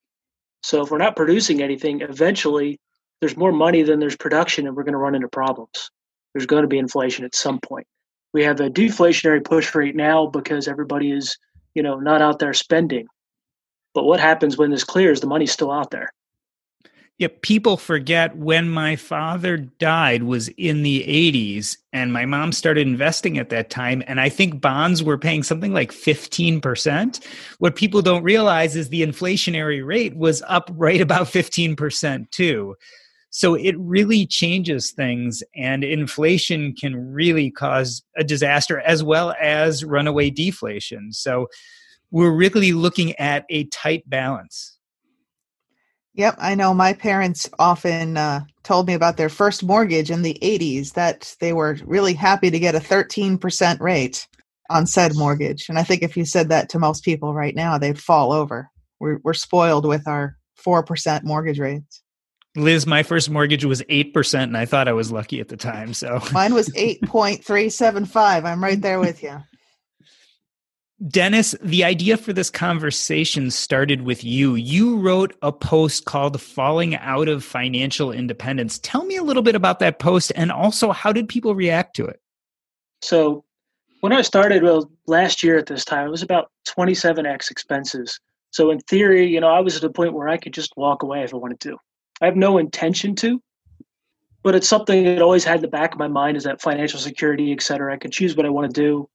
[0.64, 2.80] So if we're not producing anything, eventually
[3.20, 5.90] there's more money than there's production and we're going to run into problems.
[6.34, 7.86] There's going to be inflation at some point.
[8.32, 11.38] We have a deflationary push right now because everybody is,
[11.74, 13.06] you know, not out there spending.
[13.94, 15.20] But what happens when this clears?
[15.20, 16.12] The money's still out there
[17.20, 22.86] yeah, people forget when my father died was in the 80s and my mom started
[22.86, 27.22] investing at that time and I think bonds were paying something like 15%.
[27.58, 32.74] What people don't realize is the inflationary rate was up right about 15% too.
[33.28, 39.84] So it really changes things and inflation can really cause a disaster as well as
[39.84, 41.12] runaway deflation.
[41.12, 41.48] So
[42.10, 44.78] we're really looking at a tight balance.
[46.14, 50.38] Yep, I know my parents often uh, told me about their first mortgage in the
[50.42, 54.26] 80s that they were really happy to get a 13% rate
[54.68, 55.68] on said mortgage.
[55.68, 58.70] And I think if you said that to most people right now, they'd fall over.
[58.98, 62.02] We're, we're spoiled with our 4% mortgage rates.
[62.56, 65.94] Liz, my first mortgage was 8%, and I thought I was lucky at the time.
[65.94, 68.44] So mine was 8.375.
[68.44, 69.40] I'm right there with you.
[71.08, 74.54] Dennis, the idea for this conversation started with you.
[74.54, 78.78] You wrote a post called Falling Out of Financial Independence.
[78.80, 82.04] Tell me a little bit about that post and also how did people react to
[82.04, 82.20] it?
[83.00, 83.44] So,
[84.00, 88.20] when I started well, last year at this time, it was about 27x expenses.
[88.50, 91.02] So, in theory, you know, I was at a point where I could just walk
[91.02, 91.78] away if I wanted to.
[92.20, 93.42] I have no intention to,
[94.42, 97.52] but it's something that always had the back of my mind is that financial security,
[97.52, 97.94] et cetera.
[97.94, 99.08] I could choose what I want to do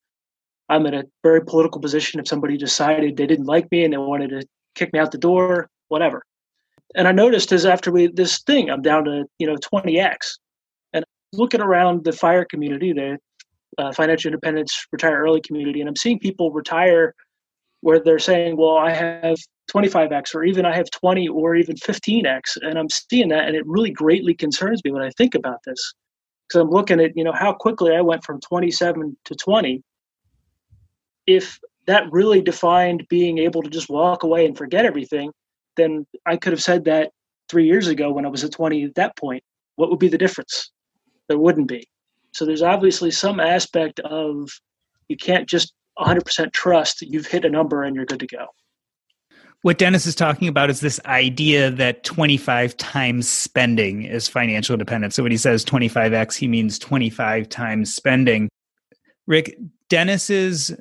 [0.70, 2.20] I'm in a very political position.
[2.20, 5.18] If somebody decided they didn't like me and they wanted to kick me out the
[5.18, 6.24] door, whatever.
[6.96, 10.38] And I noticed as after we this thing, I'm down to you know 20x,
[10.94, 13.18] and looking around the fire community, the
[13.78, 17.14] uh, financial independence retire early community, and I'm seeing people retire
[17.82, 19.38] where they're saying, "Well, I have
[19.72, 23.68] 25x, or even I have 20, or even 15x," and I'm seeing that, and it
[23.68, 25.94] really greatly concerns me when I think about this,
[26.48, 29.84] because I'm looking at you know how quickly I went from 27 to 20
[31.28, 35.32] if that really defined being able to just walk away and forget everything,
[35.78, 37.12] then I could have said that
[37.50, 39.44] three years ago when I was at 20 at that point.
[39.76, 40.72] What would be the difference?
[41.28, 41.88] There wouldn't be.
[42.34, 44.50] So there's obviously some aspect of
[45.08, 48.48] you can't just 100% trust that you've hit a number and you're good to go.
[49.62, 55.16] What Dennis is talking about is this idea that 25 times spending is financial independence.
[55.16, 58.48] So when he says 25x, he means 25 times spending.
[59.26, 59.58] Rick,
[59.90, 60.72] Dennis's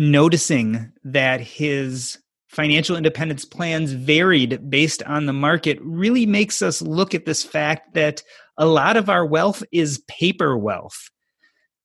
[0.00, 7.14] noticing that his financial independence plans varied based on the market really makes us look
[7.14, 8.22] at this fact that
[8.56, 11.10] a lot of our wealth is paper wealth.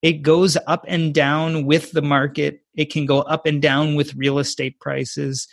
[0.02, 4.16] It goes up and down with the market, it can go up and down with
[4.16, 5.46] real estate prices.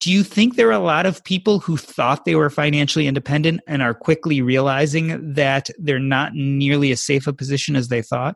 [0.00, 3.60] Do you think there are a lot of people who thought they were financially independent
[3.68, 8.34] and are quickly realizing that they're not nearly as safe a position as they thought?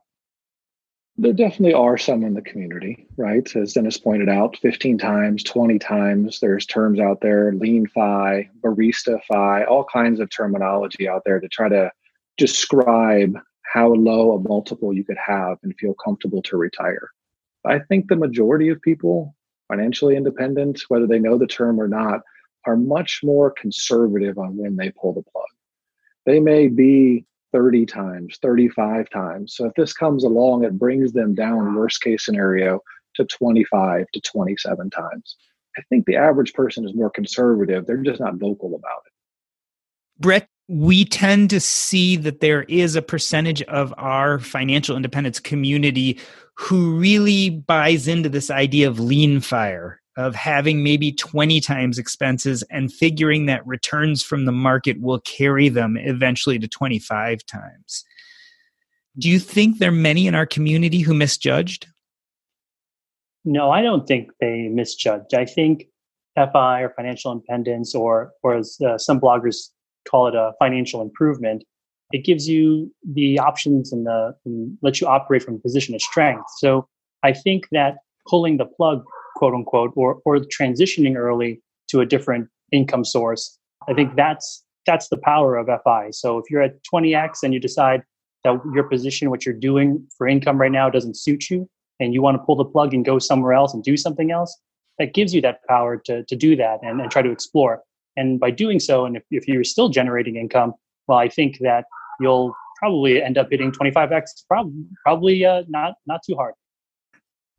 [1.20, 3.54] There definitely are some in the community, right?
[3.56, 6.38] As Dennis pointed out, 15 times, 20 times.
[6.38, 11.48] There's terms out there, lean fi, barista fi, all kinds of terminology out there to
[11.48, 11.90] try to
[12.36, 17.10] describe how low a multiple you could have and feel comfortable to retire.
[17.66, 19.34] I think the majority of people,
[19.66, 22.20] financially independent, whether they know the term or not,
[22.64, 25.46] are much more conservative on when they pull the plug.
[26.26, 29.54] They may be 30 times, 35 times.
[29.54, 32.80] So if this comes along, it brings them down, worst case scenario,
[33.14, 35.36] to 25 to 27 times.
[35.76, 37.86] I think the average person is more conservative.
[37.86, 39.12] They're just not vocal about it.
[40.20, 46.18] Brett, we tend to see that there is a percentage of our financial independence community
[46.54, 52.64] who really buys into this idea of lean fire of having maybe 20 times expenses
[52.70, 58.04] and figuring that returns from the market will carry them eventually to 25 times.
[59.16, 61.86] Do you think there are many in our community who misjudged?
[63.44, 65.34] No, I don't think they misjudged.
[65.34, 65.86] I think
[66.34, 69.70] FI or financial independence, or or as uh, some bloggers
[70.08, 71.62] call it, a financial improvement,
[72.12, 76.02] it gives you the options and, the, and lets you operate from a position of
[76.02, 76.44] strength.
[76.58, 76.88] So
[77.22, 79.04] I think that pulling the plug
[79.38, 83.58] quote unquote, or or transitioning early to a different income source.
[83.88, 86.10] I think that's that's the power of FI.
[86.10, 88.02] So if you're at 20x and you decide
[88.44, 91.68] that your position, what you're doing for income right now, doesn't suit you,
[92.00, 94.56] and you want to pull the plug and go somewhere else and do something else,
[94.98, 97.82] that gives you that power to to do that and, and try to explore.
[98.16, 100.74] And by doing so, and if, if you're still generating income,
[101.06, 101.84] well, I think that
[102.20, 104.22] you'll probably end up hitting 25x.
[104.48, 106.54] Probably, probably uh, not not too hard.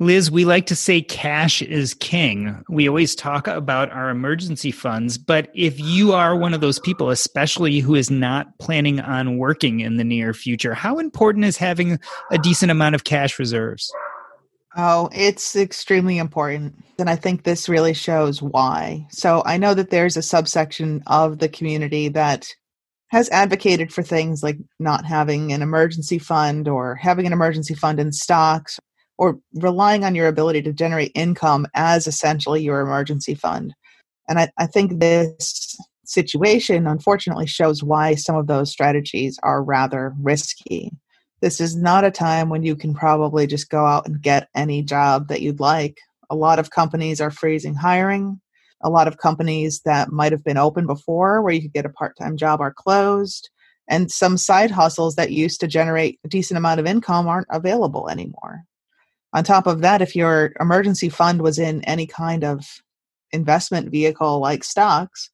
[0.01, 2.63] Liz, we like to say cash is king.
[2.69, 7.09] We always talk about our emergency funds, but if you are one of those people,
[7.09, 11.99] especially who is not planning on working in the near future, how important is having
[12.31, 13.91] a decent amount of cash reserves?
[14.77, 16.81] Oh, it's extremely important.
[16.97, 19.05] And I think this really shows why.
[19.09, 22.47] So I know that there's a subsection of the community that
[23.09, 27.99] has advocated for things like not having an emergency fund or having an emergency fund
[27.99, 28.79] in stocks
[29.19, 33.75] or relying on your ability to generate income as essentially your emergency fund.
[34.29, 40.13] And I, I think this situation unfortunately shows why some of those strategies are rather
[40.21, 40.93] risky.
[41.41, 44.81] This is not a time when you can probably just go out and get any
[44.83, 45.97] job that you'd like.
[46.29, 48.39] A lot of companies are freezing hiring.
[48.81, 51.89] A lot of companies that might have been open before, where you could get a
[51.89, 53.49] part time job, are closed.
[53.89, 58.07] And some side hustles that used to generate a decent amount of income aren't available
[58.07, 58.63] anymore.
[59.33, 62.65] On top of that, if your emergency fund was in any kind of
[63.31, 65.29] investment vehicle like stocks,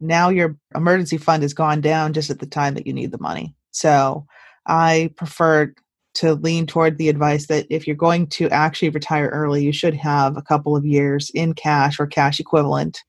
[0.00, 3.18] now your emergency fund has gone down just at the time that you need the
[3.18, 3.54] money.
[3.70, 4.26] So
[4.66, 5.72] I prefer
[6.14, 9.94] to lean toward the advice that if you're going to actually retire early, you should
[9.94, 13.02] have a couple of years in cash or cash equivalent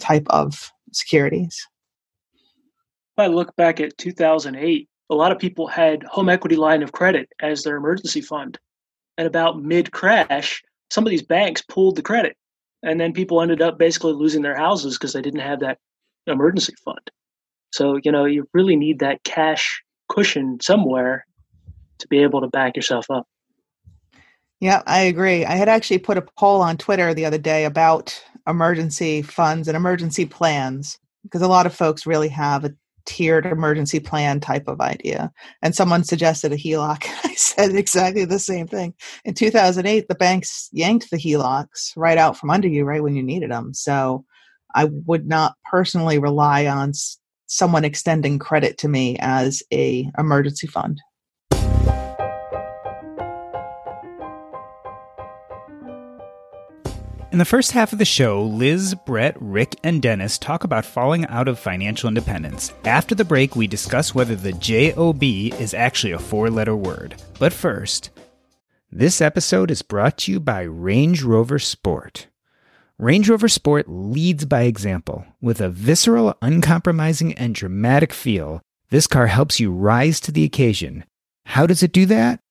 [0.00, 1.66] type of securities.
[3.16, 6.92] If I look back at 2008, a lot of people had home equity line of
[6.92, 8.58] credit as their emergency fund.
[9.16, 12.36] And about mid crash, some of these banks pulled the credit.
[12.82, 15.78] And then people ended up basically losing their houses because they didn't have that
[16.26, 17.10] emergency fund.
[17.72, 21.26] So, you know, you really need that cash cushion somewhere
[21.98, 23.26] to be able to back yourself up.
[24.60, 25.44] Yeah, I agree.
[25.44, 29.76] I had actually put a poll on Twitter the other day about emergency funds and
[29.76, 32.74] emergency plans because a lot of folks really have a
[33.06, 35.32] tiered emergency plan type of idea.
[35.62, 37.04] And someone suggested a HELOC.
[37.24, 38.94] I said exactly the same thing.
[39.24, 43.22] In 2008, the banks yanked the HELOCs right out from under you right when you
[43.22, 43.74] needed them.
[43.74, 44.24] So
[44.74, 46.92] I would not personally rely on
[47.46, 51.00] someone extending credit to me as a emergency fund.
[57.34, 61.26] In the first half of the show, Liz, Brett, Rick, and Dennis talk about falling
[61.26, 62.72] out of financial independence.
[62.84, 65.20] After the break, we discuss whether the JOB
[65.60, 67.20] is actually a four letter word.
[67.40, 68.10] But first,
[68.92, 72.28] this episode is brought to you by Range Rover Sport.
[72.98, 75.26] Range Rover Sport leads by example.
[75.40, 81.04] With a visceral, uncompromising, and dramatic feel, this car helps you rise to the occasion.
[81.46, 82.43] How does it do that?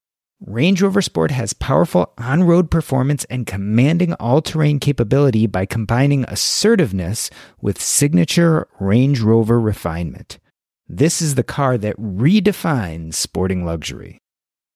[0.45, 6.25] Range Rover Sport has powerful on road performance and commanding all terrain capability by combining
[6.25, 7.29] assertiveness
[7.61, 10.39] with signature Range Rover refinement.
[10.85, 14.17] This is the car that redefines sporting luxury.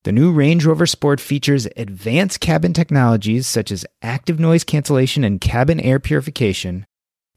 [0.05, 5.41] The new Range Rover Sport features advanced cabin technologies such as active noise cancellation and
[5.41, 6.85] cabin air purification,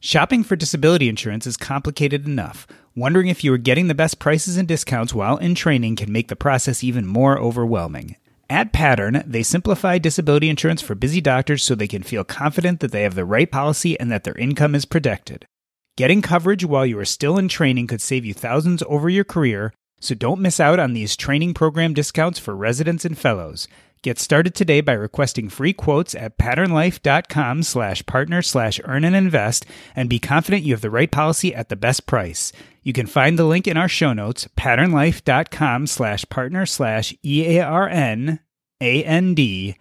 [0.00, 2.66] Shopping for disability insurance is complicated enough.
[2.94, 6.28] Wondering if you are getting the best prices and discounts while in training can make
[6.28, 8.16] the process even more overwhelming.
[8.48, 12.92] At Pattern, they simplify disability insurance for busy doctors so they can feel confident that
[12.92, 15.46] they have the right policy and that their income is protected.
[15.96, 19.72] Getting coverage while you are still in training could save you thousands over your career,
[19.98, 23.66] so don't miss out on these training program discounts for residents and fellows.
[24.02, 29.66] Get started today by requesting free quotes at patternlife.com slash partner slash earn and invest
[29.96, 32.52] and be confident you have the right policy at the best price.
[32.82, 38.38] You can find the link in our show notes, patternlife.com slash partner slash E-A-R-N
[38.80, 39.80] A-N-D-I-N-V-E-S-T.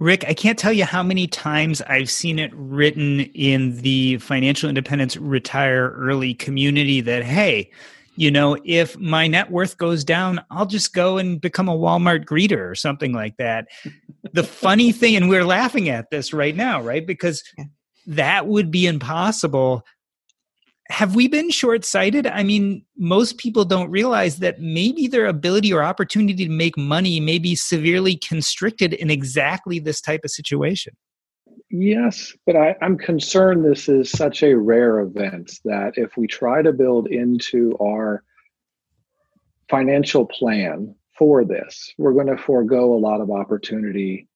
[0.00, 4.68] Rick, I can't tell you how many times I've seen it written in the financial
[4.68, 7.70] independence retire early community that, hey,
[8.14, 12.24] you know, if my net worth goes down, I'll just go and become a Walmart
[12.24, 13.68] greeter or something like that.
[14.32, 17.06] the funny thing, and we're laughing at this right now, right?
[17.06, 17.42] Because
[18.06, 19.82] that would be impossible.
[20.90, 22.26] Have we been short sighted?
[22.26, 27.18] I mean, most people don't realize that maybe their ability or opportunity to make money
[27.18, 30.94] may be severely constricted in exactly this type of situation.
[31.74, 36.60] Yes, but I, am concerned this is such a rare event that if we try
[36.60, 38.22] to build into our
[39.70, 44.28] financial plan for this, we're going to forego a lot of opportunity,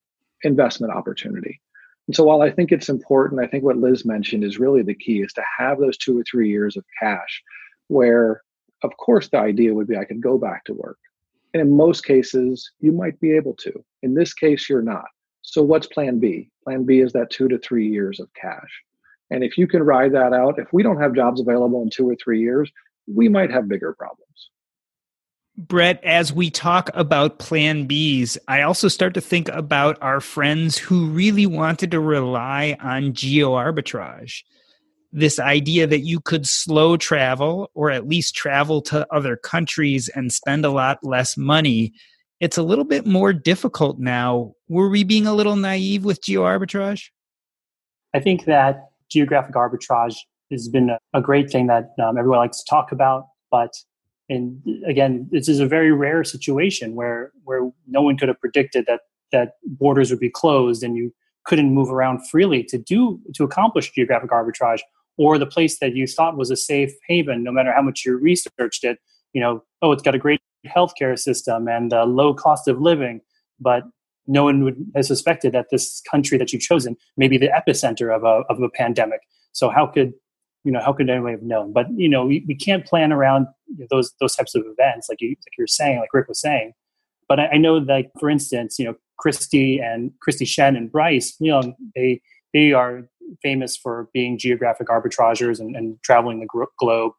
[0.44, 1.60] investment opportunity.
[2.06, 4.94] And so while I think it's important, I think what Liz mentioned is really the
[4.94, 7.42] key is to have those two or three years of cash
[7.88, 8.40] where,
[8.82, 10.96] of course, the idea would be I could go back to work.
[11.52, 13.84] And in most cases, you might be able to.
[14.02, 15.04] In this case, you're not.
[15.46, 16.50] So what's plan B?
[16.64, 18.82] Plan B is that two to three years of cash.
[19.30, 22.08] And if you can ride that out, if we don't have jobs available in two
[22.08, 22.70] or three years,
[23.06, 24.50] we might have bigger problems.
[25.56, 30.76] Brett, as we talk about plan Bs, I also start to think about our friends
[30.76, 34.42] who really wanted to rely on geo arbitrage.
[35.12, 40.32] This idea that you could slow travel or at least travel to other countries and
[40.32, 41.94] spend a lot less money
[42.40, 44.52] it's a little bit more difficult now.
[44.68, 47.08] Were we being a little naive with geo arbitrage?
[48.14, 50.16] I think that geographic arbitrage
[50.50, 53.72] has been a, great thing that um, everyone likes to talk about, but
[54.28, 58.86] and again, this is a very rare situation where where no one could have predicted
[58.86, 61.12] that that borders would be closed and you
[61.44, 64.80] couldn't move around freely to do to accomplish geographic arbitrage
[65.16, 68.16] or the place that you thought was a safe haven no matter how much you
[68.16, 68.98] researched it
[69.32, 73.20] you know oh it's got a great healthcare system and the low cost of living
[73.60, 73.84] but
[74.26, 78.14] no one would have suspected that this country that you've chosen may be the epicenter
[78.14, 79.20] of a, of a pandemic.
[79.52, 80.12] So how could
[80.64, 81.72] you know how could anyone have known?
[81.72, 83.46] But you know we, we can't plan around
[83.90, 86.72] those those types of events like you like you're saying like rick was saying.
[87.28, 88.94] But I, I know that for instance you know
[89.24, 92.20] Kristy and Kristy Shen and bryce you know they
[92.52, 93.08] they are
[93.42, 97.12] famous for being geographic arbitragers and, and traveling the globe.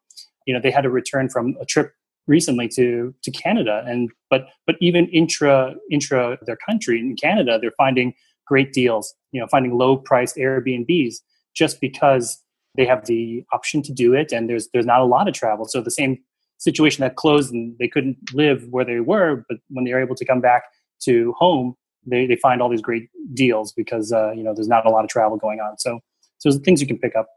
[0.46, 1.92] You know they had to return from a trip
[2.28, 3.82] recently to to canada.
[3.86, 8.14] And but but even intra intra their country in canada they're finding
[8.46, 11.16] great deals you know finding low priced airbnbs
[11.54, 12.42] just because
[12.76, 15.64] they have the option to do it and there's there's not a lot of travel.
[15.64, 16.18] So the same
[16.58, 20.24] situation that closed and they couldn't live where they were but when they're able to
[20.24, 20.64] come back
[21.00, 21.76] to home
[22.10, 25.04] they, they find all these great deals because uh, you know there's not a lot
[25.04, 25.78] of travel going on.
[25.78, 26.00] So
[26.38, 27.28] so things you can pick up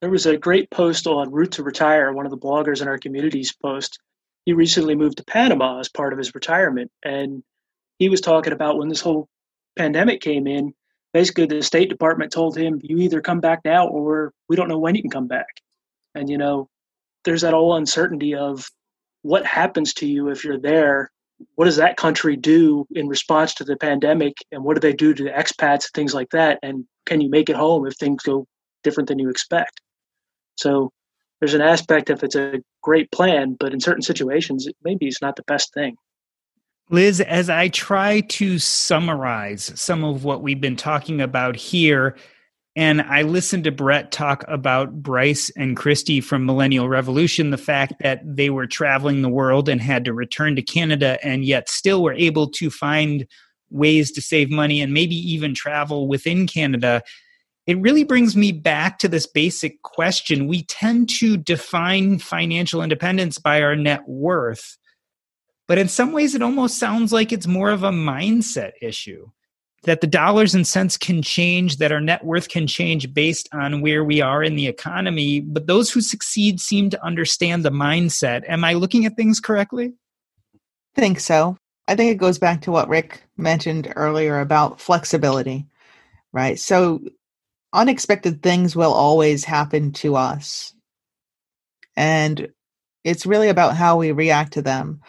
[0.00, 2.98] there was a great post on route to retire one of the bloggers in our
[2.98, 3.98] community's post
[4.44, 7.42] he recently moved to panama as part of his retirement and
[7.98, 9.28] he was talking about when this whole
[9.76, 10.74] pandemic came in
[11.12, 14.78] basically the State Department told him, you either come back now or we don't know
[14.78, 15.60] when you can come back.
[16.14, 16.68] And, you know,
[17.24, 18.68] there's that whole uncertainty of
[19.22, 21.10] what happens to you if you're there.
[21.54, 24.34] What does that country do in response to the pandemic?
[24.52, 26.58] And what do they do to the expats and things like that?
[26.62, 28.46] And can you make it home if things go
[28.82, 29.80] different than you expect?
[30.60, 30.92] So
[31.40, 35.36] there's an aspect of it's a great plan, but in certain situations, maybe it's not
[35.36, 35.96] the best thing.
[36.90, 42.16] Liz, as I try to summarize some of what we've been talking about here,
[42.76, 47.94] and I listened to Brett talk about Bryce and Kristy from Millennial Revolution, the fact
[48.00, 52.02] that they were traveling the world and had to return to Canada and yet still
[52.02, 53.26] were able to find
[53.70, 57.02] ways to save money and maybe even travel within Canada.
[57.70, 60.48] It really brings me back to this basic question.
[60.48, 64.76] We tend to define financial independence by our net worth
[65.70, 69.30] but in some ways, it almost sounds like it's more of a mindset issue
[69.84, 73.80] that the dollars and cents can change, that our net worth can change based on
[73.80, 75.38] where we are in the economy.
[75.38, 78.42] But those who succeed seem to understand the mindset.
[78.48, 79.92] Am I looking at things correctly?
[80.96, 81.56] I think so.
[81.86, 85.66] I think it goes back to what Rick mentioned earlier about flexibility,
[86.32, 86.58] right?
[86.58, 87.00] So
[87.72, 90.74] unexpected things will always happen to us.
[91.96, 92.48] And
[93.04, 95.00] it's really about how we react to them.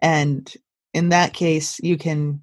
[0.00, 0.52] And
[0.92, 2.42] in that case, you can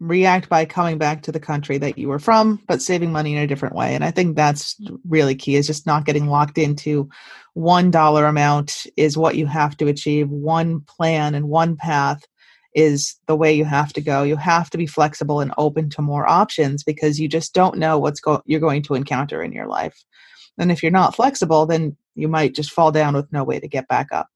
[0.00, 3.42] react by coming back to the country that you were from, but saving money in
[3.42, 3.94] a different way.
[3.94, 4.76] And I think that's
[5.08, 7.08] really key is just not getting locked into
[7.54, 12.24] one dollar amount is what you have to achieve, one plan and one path
[12.78, 14.22] is the way you have to go.
[14.22, 17.98] You have to be flexible and open to more options because you just don't know
[17.98, 20.04] what's go- you're going to encounter in your life.
[20.58, 23.66] And if you're not flexible, then you might just fall down with no way to
[23.66, 24.28] get back up.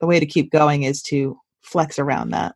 [0.00, 2.54] The way to keep going is to flex around that.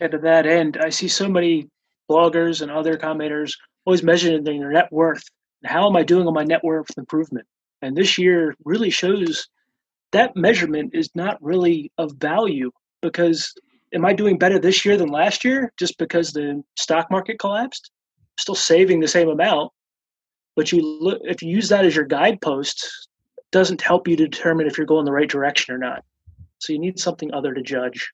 [0.00, 1.70] And to that end, I see so many
[2.10, 5.22] bloggers and other commentators always measuring their net worth.
[5.64, 7.46] How am I doing on my net worth improvement?
[7.80, 9.48] And this year really shows
[10.12, 12.70] that measurement is not really of value
[13.02, 13.52] because
[13.94, 17.90] am I doing better this year than last year just because the stock market collapsed?
[18.18, 19.72] I'm still saving the same amount,
[20.56, 23.08] but you look if you use that as your guidepost,
[23.52, 26.04] doesn't help you determine if you're going the right direction or not.
[26.58, 28.10] So you need something other to judge.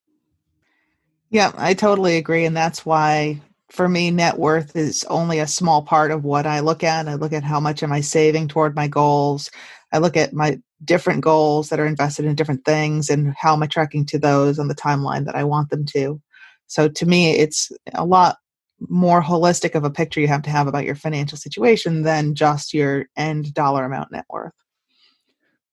[1.31, 2.45] Yeah, I totally agree.
[2.45, 6.61] And that's why for me, net worth is only a small part of what I
[6.61, 7.09] look at.
[7.09, 9.51] I look at how much am I saving toward my goals.
[9.91, 13.62] I look at my different goals that are invested in different things and how am
[13.62, 16.20] I tracking to those on the timeline that I want them to.
[16.66, 18.37] So to me, it's a lot
[18.80, 22.74] more holistic of a picture you have to have about your financial situation than just
[22.74, 24.53] your end dollar amount net worth.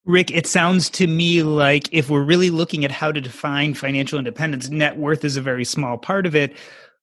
[0.03, 4.17] Rick, it sounds to me like if we're really looking at how to define financial
[4.17, 6.55] independence, net worth is a very small part of it.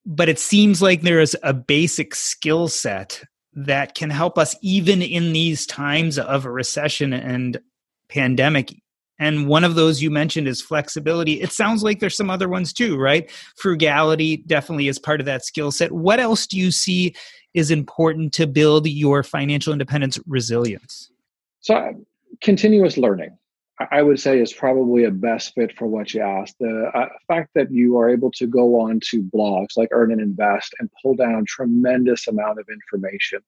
[0.04, 3.22] But it seems like there is a basic skill set
[3.54, 7.61] that can help us even in these times of a recession and
[8.09, 8.74] pandemic.
[9.20, 11.40] And one of those you mentioned is flexibility.
[11.40, 13.28] It sounds like there's some other ones too, right?
[13.56, 15.90] Frugality definitely is part of that skill set.
[15.90, 17.14] What else do you see
[17.52, 21.11] is important to build your financial independence resilience?
[21.61, 21.94] So
[22.42, 23.36] continuous learning
[23.90, 27.50] i would say is probably a best fit for what you asked the uh, fact
[27.54, 31.14] that you are able to go on to blogs like earn and invest and pull
[31.14, 33.40] down tremendous amount of information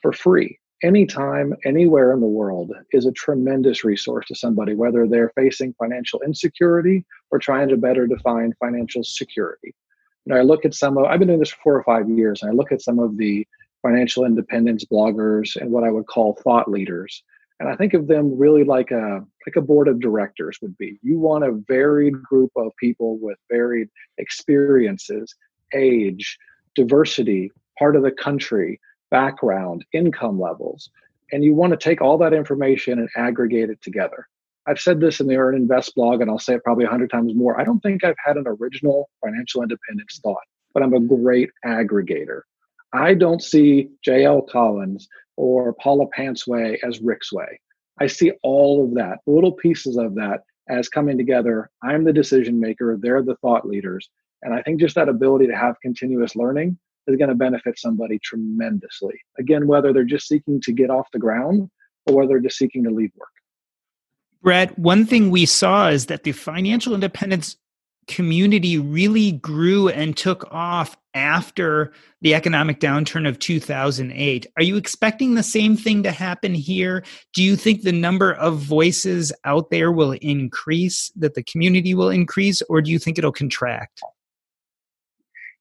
[0.00, 5.32] for free anytime, anywhere in the world is a tremendous resource to somebody, whether they're
[5.34, 9.74] facing financial insecurity or trying to better define financial security.
[10.26, 12.42] Know, I look at some of, I've been doing this for four or five years,
[12.42, 13.46] and I look at some of the
[13.82, 17.22] financial independence bloggers and what I would call thought leaders.
[17.58, 20.98] And I think of them really like a like a board of directors would be.
[21.02, 25.34] You want a varied group of people with varied experiences,
[25.74, 26.38] age,
[26.74, 28.80] diversity, part of the country,
[29.12, 30.90] background, income levels.
[31.30, 34.26] And you want to take all that information and aggregate it together.
[34.66, 37.10] I've said this in the Earn Invest blog, and I'll say it probably a hundred
[37.10, 37.60] times more.
[37.60, 40.42] I don't think I've had an original financial independence thought,
[40.72, 42.40] but I'm a great aggregator.
[42.92, 44.42] I don't see J.L.
[44.42, 47.60] Collins or Paula Pant's way as Rick's way.
[48.00, 51.70] I see all of that, little pieces of that as coming together.
[51.82, 54.08] I'm the decision maker, they're the thought leaders.
[54.42, 58.18] And I think just that ability to have continuous learning is going to benefit somebody
[58.22, 59.14] tremendously.
[59.38, 61.70] Again, whether they're just seeking to get off the ground
[62.06, 63.28] or whether they're just seeking to leave work.
[64.42, 67.56] Brett, one thing we saw is that the financial independence
[68.08, 74.46] community really grew and took off after the economic downturn of 2008.
[74.56, 77.04] Are you expecting the same thing to happen here?
[77.32, 82.10] Do you think the number of voices out there will increase, that the community will
[82.10, 84.02] increase, or do you think it'll contract?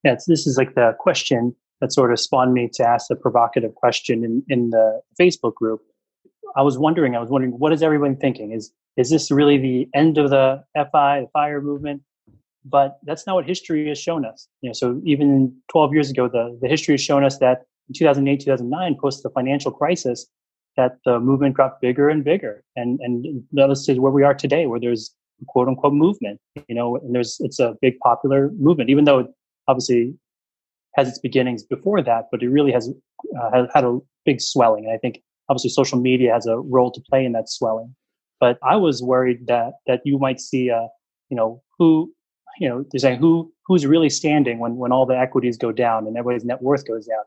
[0.03, 3.75] Yeah, this is like the question that sort of spawned me to ask a provocative
[3.75, 5.81] question in, in the Facebook group.
[6.55, 8.51] I was wondering, I was wondering, what is everyone thinking?
[8.51, 12.01] Is is this really the end of the FI, the fire movement?
[12.63, 14.47] But that's not what history has shown us.
[14.61, 17.95] You know, so even 12 years ago, the, the history has shown us that in
[17.95, 20.27] 2008, 2009, post the financial crisis,
[20.77, 22.63] that the movement got bigger and bigger.
[22.75, 25.13] And and that is where we are today, where there's
[25.47, 26.39] quote unquote movement.
[26.67, 29.33] You know, and there's it's a big popular movement, even though
[29.72, 30.13] obviously
[30.95, 32.86] has its beginnings before that, but it really has,
[33.41, 34.84] uh, had a big swelling.
[34.86, 37.95] And I think obviously social media has a role to play in that swelling.
[38.39, 40.88] But I was worried that that you might see, a,
[41.30, 42.11] you know, who,
[42.59, 46.07] you know, they're saying who who's really standing when when all the equities go down
[46.07, 47.24] and everybody's net worth goes down.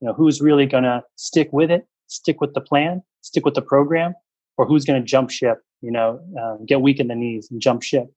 [0.00, 3.54] You know, who's really going to stick with it, stick with the plan, stick with
[3.54, 4.14] the program,
[4.58, 5.58] or who's going to jump ship?
[5.80, 8.12] You know, um, get weak in the knees and jump ship.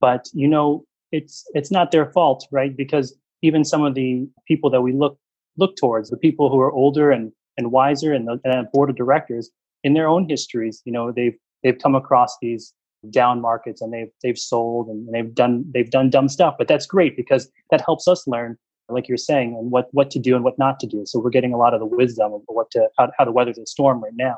[0.00, 2.76] But you know, it's it's not their fault, right?
[2.76, 5.18] Because even some of the people that we look
[5.58, 8.96] look towards, the people who are older and and wiser, and the and board of
[8.96, 9.50] directors,
[9.84, 12.72] in their own histories, you know, they've they've come across these
[13.10, 16.54] down markets and they've they've sold and they've done they've done dumb stuff.
[16.58, 18.56] But that's great because that helps us learn,
[18.88, 21.04] like you're saying, and what what to do and what not to do.
[21.04, 23.52] So we're getting a lot of the wisdom of what to how, how to weather
[23.52, 24.36] the storm right now.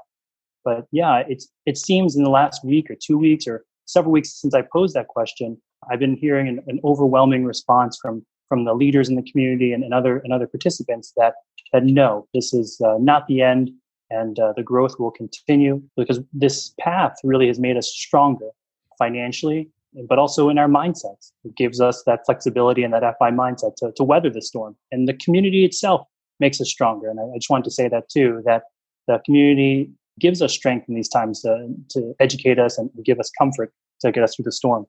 [0.65, 4.41] But yeah, it's it seems in the last week or two weeks or several weeks
[4.41, 5.61] since I posed that question,
[5.91, 9.83] I've been hearing an, an overwhelming response from from the leaders in the community and,
[9.83, 11.35] and other and other participants that
[11.73, 13.71] that no, this is uh, not the end,
[14.11, 18.51] and uh, the growth will continue because this path really has made us stronger
[18.99, 19.69] financially,
[20.09, 21.33] but also in our mindsets.
[21.45, 25.09] It gives us that flexibility and that FI mindset to, to weather the storm, and
[25.09, 26.07] the community itself
[26.41, 27.09] makes us stronger.
[27.09, 28.65] And I, I just wanted to say that too that
[29.07, 33.31] the community gives us strength in these times to, to educate us and give us
[33.37, 34.87] comfort to get us through the storm.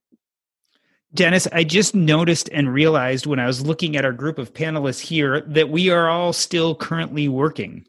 [1.14, 5.00] Dennis, I just noticed and realized when I was looking at our group of panelists
[5.00, 7.86] here that we are all still currently working.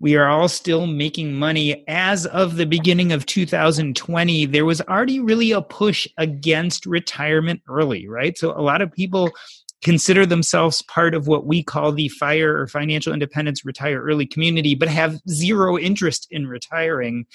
[0.00, 1.84] We are all still making money.
[1.86, 8.08] As of the beginning of 2020, there was already really a push against retirement early,
[8.08, 8.36] right?
[8.36, 9.30] So a lot of people
[9.82, 14.74] consider themselves part of what we call the fire or financial independence retire early community,
[14.74, 17.26] but have zero interest in retiring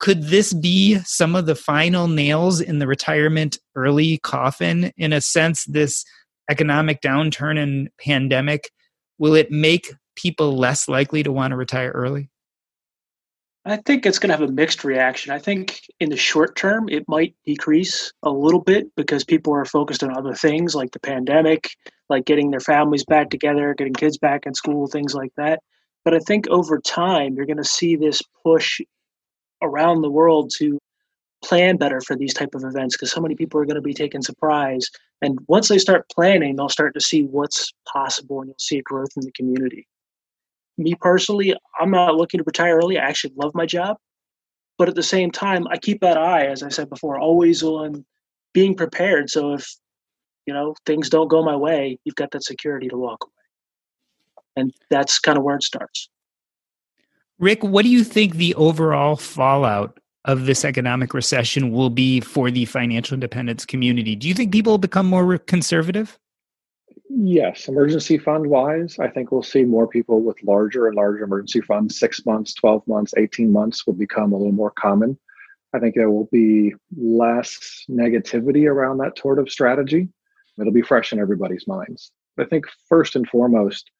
[0.00, 4.92] could this be some of the final nails in the retirement early coffin?
[4.96, 6.04] In a sense this
[6.50, 8.70] economic downturn and pandemic
[9.18, 12.28] will it make people less likely to want to retire early?
[13.66, 15.32] I think it's going to have a mixed reaction.
[15.32, 19.64] I think in the short term it might decrease a little bit because people are
[19.64, 21.70] focused on other things like the pandemic
[22.10, 25.60] like getting their families back together getting kids back in school things like that.
[26.04, 28.82] But i think over time you're going to see this push
[29.62, 30.78] around the world to
[31.44, 33.94] plan better for these type of events because so many people are going to be
[33.94, 34.88] taken surprise.
[35.22, 38.82] And once they start planning they'll start to see what's possible and you'll see a
[38.82, 39.86] growth in the community.
[40.78, 42.98] Me personally i'm not looking to retire early.
[42.98, 43.98] I actually love my job.
[44.78, 48.04] But at the same time i keep that eye as i said before always on
[48.52, 49.30] being prepared.
[49.30, 49.66] So if
[50.46, 53.30] you know things don't go my way you've got that security to walk away.
[54.56, 56.08] And that's kind of where it starts
[57.38, 62.50] Rick, what do you think the overall fallout of this economic recession will be for
[62.50, 64.14] the financial independence community?
[64.16, 66.18] Do you think people will become more conservative?
[67.10, 71.60] Yes, emergency fund wise, I think we'll see more people with larger and larger emergency
[71.60, 71.98] funds.
[71.98, 75.18] Six months, 12 months, 18 months will become a little more common.
[75.74, 80.08] I think there will be less negativity around that sort of strategy.
[80.58, 82.12] It'll be fresh in everybody's minds.
[82.38, 83.90] I think first and foremost,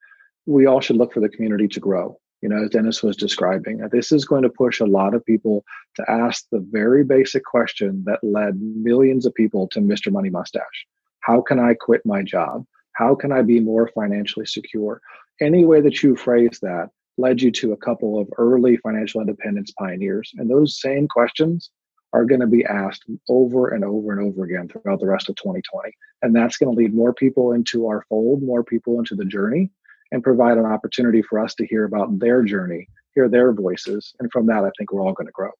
[0.45, 2.19] we all should look for the community to grow.
[2.41, 5.63] You know, as Dennis was describing, this is going to push a lot of people
[5.95, 10.11] to ask the very basic question that led millions of people to Mr.
[10.11, 10.85] Money Mustache
[11.21, 12.65] How can I quit my job?
[12.93, 15.01] How can I be more financially secure?
[15.41, 19.71] Any way that you phrase that led you to a couple of early financial independence
[19.77, 20.31] pioneers.
[20.37, 21.71] And those same questions
[22.13, 25.35] are going to be asked over and over and over again throughout the rest of
[25.35, 25.91] 2020.
[26.21, 29.71] And that's going to lead more people into our fold, more people into the journey,
[30.15, 34.13] and provide an opportunity for us to hear about their journey, hear their voices.
[34.17, 35.51] And from that, I think we're all going to grow.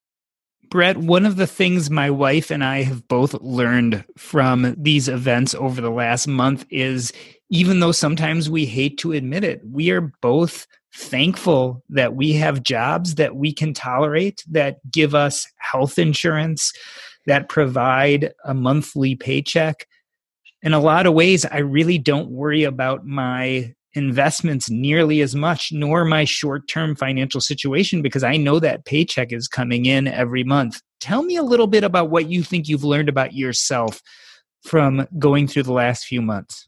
[0.69, 5.53] Brett, one of the things my wife and I have both learned from these events
[5.55, 7.11] over the last month is
[7.49, 12.63] even though sometimes we hate to admit it, we are both thankful that we have
[12.63, 16.71] jobs that we can tolerate, that give us health insurance,
[17.25, 19.85] that provide a monthly paycheck.
[20.61, 25.71] In a lot of ways, I really don't worry about my investments nearly as much,
[25.71, 30.43] nor my short term financial situation, because I know that paycheck is coming in every
[30.43, 30.81] month.
[30.99, 34.01] Tell me a little bit about what you think you've learned about yourself
[34.63, 36.67] from going through the last few months.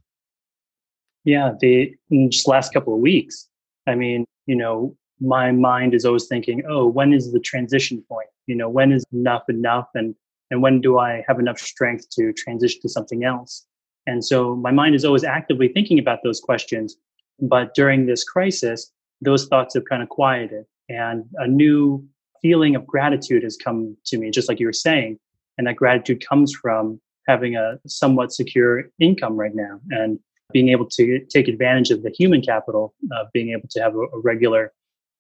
[1.23, 1.93] Yeah, the
[2.29, 3.49] just last couple of weeks.
[3.87, 8.29] I mean, you know, my mind is always thinking, oh, when is the transition point?
[8.45, 9.87] You know, when is enough enough?
[9.93, 10.15] And
[10.49, 13.65] and when do I have enough strength to transition to something else?
[14.05, 16.95] And so my mind is always actively thinking about those questions.
[17.39, 22.07] But during this crisis, those thoughts have kind of quieted and a new
[22.41, 25.19] feeling of gratitude has come to me, just like you were saying.
[25.57, 30.19] And that gratitude comes from having a somewhat secure income right now and
[30.53, 33.99] being able to take advantage of the human capital of being able to have a,
[33.99, 34.71] a regular,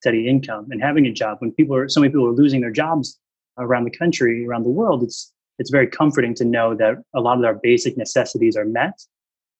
[0.01, 1.39] steady income and having a job.
[1.39, 3.19] When people are, so many people are losing their jobs
[3.57, 7.39] around the country, around the world, it's it's very comforting to know that a lot
[7.39, 9.01] of our basic necessities are met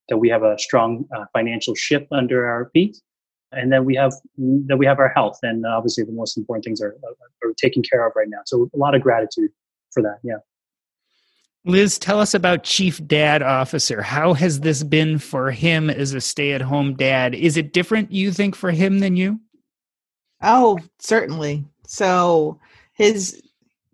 [0.10, 2.98] that we have a strong uh, financial ship under our feet,
[3.52, 4.14] and then we have
[4.68, 7.82] that we have our health, and obviously the most important things are, are, are taken
[7.84, 8.40] care of right now.
[8.46, 9.52] So a lot of gratitude
[9.92, 10.20] for that.
[10.24, 10.38] Yeah.
[11.66, 14.02] Liz, tell us about Chief Dad Officer.
[14.02, 17.36] How has this been for him as a stay at home dad?
[17.36, 19.42] Is it different, you think, for him than you?
[20.42, 21.66] Oh, certainly.
[21.86, 22.58] So
[22.94, 23.42] his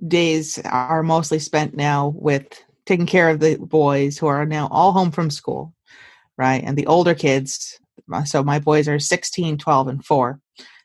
[0.07, 4.91] days are mostly spent now with taking care of the boys who are now all
[4.91, 5.73] home from school
[6.37, 6.63] right?
[6.63, 7.79] And the older kids,
[8.25, 10.39] so my boys are 16, 12, and 4.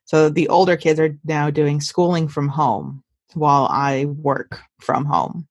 [0.04, 3.02] So the older kids are now doing schooling from home
[3.34, 5.46] while I work from home.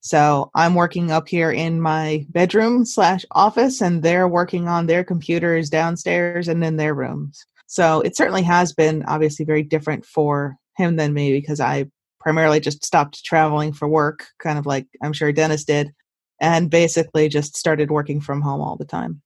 [0.00, 5.04] So I'm working up here in my bedroom slash office, and they're working on their
[5.04, 7.44] computers downstairs and in their rooms.
[7.66, 11.86] So it certainly has been obviously very different for him than me because I
[12.18, 15.92] primarily just stopped traveling for work, kind of like I'm sure Dennis did,
[16.40, 19.20] and basically just started working from home all the time.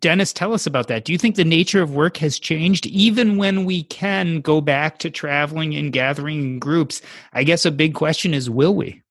[0.00, 1.04] Dennis, tell us about that.
[1.04, 4.98] Do you think the nature of work has changed even when we can go back
[4.98, 7.02] to traveling and gathering in groups?
[7.34, 9.02] I guess a big question is will we?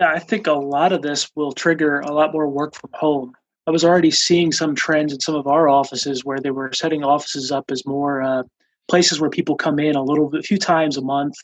[0.00, 3.34] Yeah, I think a lot of this will trigger a lot more work from home.
[3.66, 7.04] I was already seeing some trends in some of our offices where they were setting
[7.04, 8.42] offices up as more uh,
[8.88, 11.34] places where people come in a little bit, a few times a month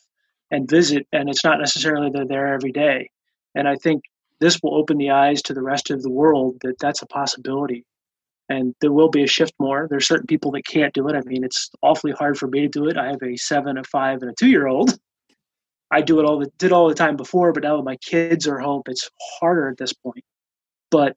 [0.50, 3.10] and visit, and it's not necessarily they're there every day.
[3.54, 4.02] And I think
[4.40, 7.84] this will open the eyes to the rest of the world that that's a possibility
[8.50, 9.86] and there will be a shift more.
[9.88, 11.14] There's certain people that can't do it.
[11.14, 12.98] I mean, it's awfully hard for me to do it.
[12.98, 14.98] I have a seven, a five, and a two-year-old.
[15.92, 18.46] I do it all the did all the time before, but now that my kids
[18.46, 20.24] are home, it's harder at this point.
[20.90, 21.16] But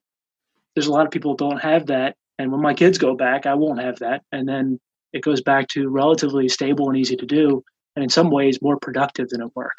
[0.74, 3.54] there's a lot of people don't have that, and when my kids go back, I
[3.54, 4.80] won't have that, and then
[5.12, 7.62] it goes back to relatively stable and easy to do,
[7.94, 9.76] and in some ways more productive than at work.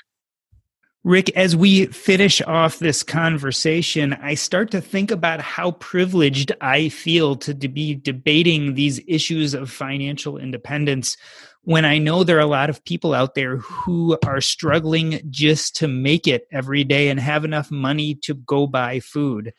[1.06, 6.90] Rick, as we finish off this conversation, I start to think about how privileged I
[6.90, 11.16] feel to be debating these issues of financial independence
[11.62, 15.76] when I know there are a lot of people out there who are struggling just
[15.76, 19.54] to make it every day and have enough money to go buy food.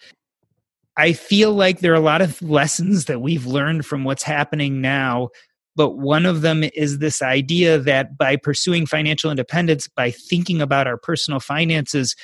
[0.96, 4.80] I feel like there are a lot of lessons that we've learned from what's happening
[4.80, 5.28] now
[5.76, 10.86] but one of them is this idea that by pursuing financial independence, by thinking about
[10.86, 12.16] our personal finances,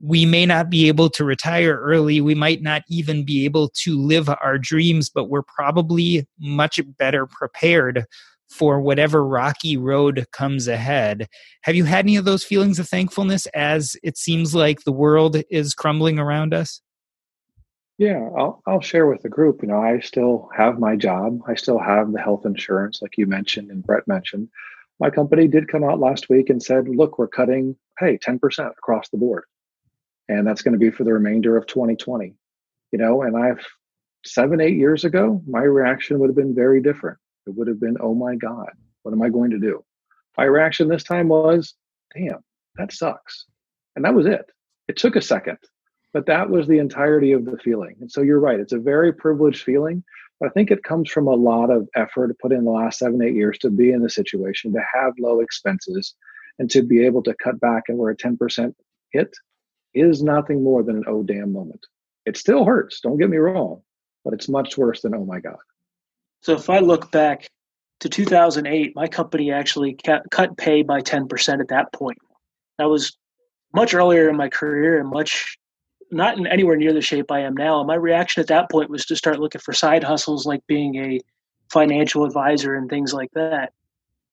[0.00, 2.20] we may not be able to retire early.
[2.20, 7.26] We might not even be able to live our dreams, but we're probably much better
[7.26, 8.04] prepared
[8.50, 11.26] for whatever rocky road comes ahead.
[11.62, 15.36] Have you had any of those feelings of thankfulness as it seems like the world
[15.50, 16.80] is crumbling around us?
[17.98, 19.62] Yeah, I'll, I'll share with the group.
[19.62, 21.40] You know, I still have my job.
[21.46, 24.48] I still have the health insurance, like you mentioned and Brett mentioned.
[25.00, 29.08] My company did come out last week and said, look, we're cutting pay 10% across
[29.08, 29.44] the board.
[30.28, 32.34] And that's going to be for the remainder of 2020.
[32.92, 33.64] You know, and I've
[34.24, 37.18] seven, eight years ago, my reaction would have been very different.
[37.46, 38.70] It would have been, oh my God,
[39.02, 39.84] what am I going to do?
[40.36, 41.74] My reaction this time was,
[42.14, 42.42] damn,
[42.76, 43.46] that sucks.
[43.96, 44.46] And that was it.
[44.88, 45.58] It took a second,
[46.14, 47.96] but that was the entirety of the feeling.
[48.00, 48.60] And so you're right.
[48.60, 50.04] It's a very privileged feeling,
[50.38, 53.20] but I think it comes from a lot of effort put in the last seven,
[53.20, 56.14] eight years to be in the situation, to have low expenses,
[56.60, 58.72] and to be able to cut back and where a 10%
[59.10, 59.34] hit
[59.92, 61.84] is nothing more than an oh damn moment.
[62.26, 63.82] It still hurts, don't get me wrong,
[64.24, 65.58] but it's much worse than oh my God.
[66.42, 67.48] So if I look back
[68.00, 69.98] to 2008, my company actually
[70.30, 72.18] cut pay by 10% at that point.
[72.78, 73.16] That was
[73.72, 75.56] much earlier in my career and much
[76.14, 77.82] not in anywhere near the shape I am now.
[77.82, 81.20] My reaction at that point was to start looking for side hustles like being a
[81.70, 83.72] financial advisor and things like that.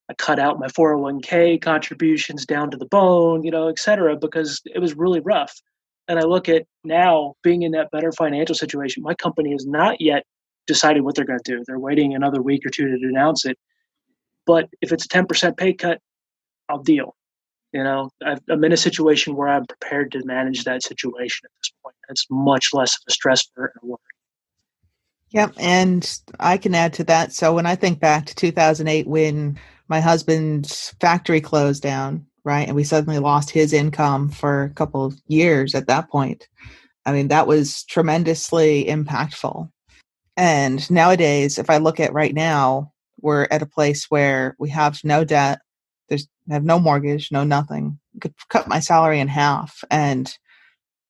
[0.09, 4.61] I cut out my 401k contributions down to the bone, you know, et cetera, because
[4.65, 5.53] it was really rough.
[6.07, 9.03] And I look at now being in that better financial situation.
[9.03, 10.25] My company has not yet
[10.67, 11.63] decided what they're going to do.
[11.65, 13.57] They're waiting another week or two to announce it.
[14.45, 15.99] But if it's a 10% pay cut,
[16.67, 17.15] I'll deal.
[17.73, 18.09] You know,
[18.49, 21.95] I'm in a situation where I'm prepared to manage that situation at this point.
[22.09, 23.97] It's much less of a stress and a worry.
[25.29, 25.53] Yep.
[25.57, 27.31] And I can add to that.
[27.31, 29.57] So when I think back to 2008, when
[29.87, 35.05] my husband's factory closed down, right, and we suddenly lost his income for a couple
[35.05, 36.49] of years at that point,
[37.05, 39.69] I mean, that was tremendously impactful.
[40.35, 42.91] And nowadays, if I look at right now,
[43.21, 45.59] we're at a place where we have no debt,
[46.49, 47.99] I have no mortgage, no nothing.
[48.19, 50.35] Could cut my salary in half and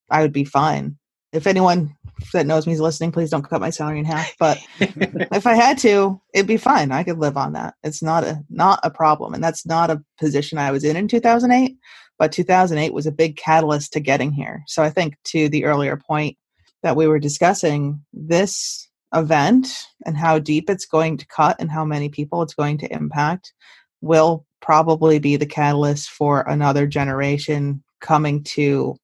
[0.10, 0.98] I would be fine.
[1.32, 1.96] If anyone
[2.34, 4.36] that knows me is listening, please don't cut my salary in half.
[4.38, 6.92] But if I had to, it'd be fine.
[6.92, 7.76] I could live on that.
[7.84, 11.08] It's not a not a problem, and that's not a position I was in in
[11.08, 11.78] 2008.
[12.20, 14.64] But 2008 was a big catalyst to getting here.
[14.68, 16.38] So I think to the earlier point
[16.84, 19.68] that we were discussing, this event
[20.06, 23.54] and how deep it's going to cut and how many people it's going to impact
[24.02, 28.96] will probably be the catalyst for another generation coming to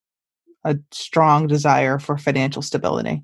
[0.64, 3.24] a strong desire for financial stability.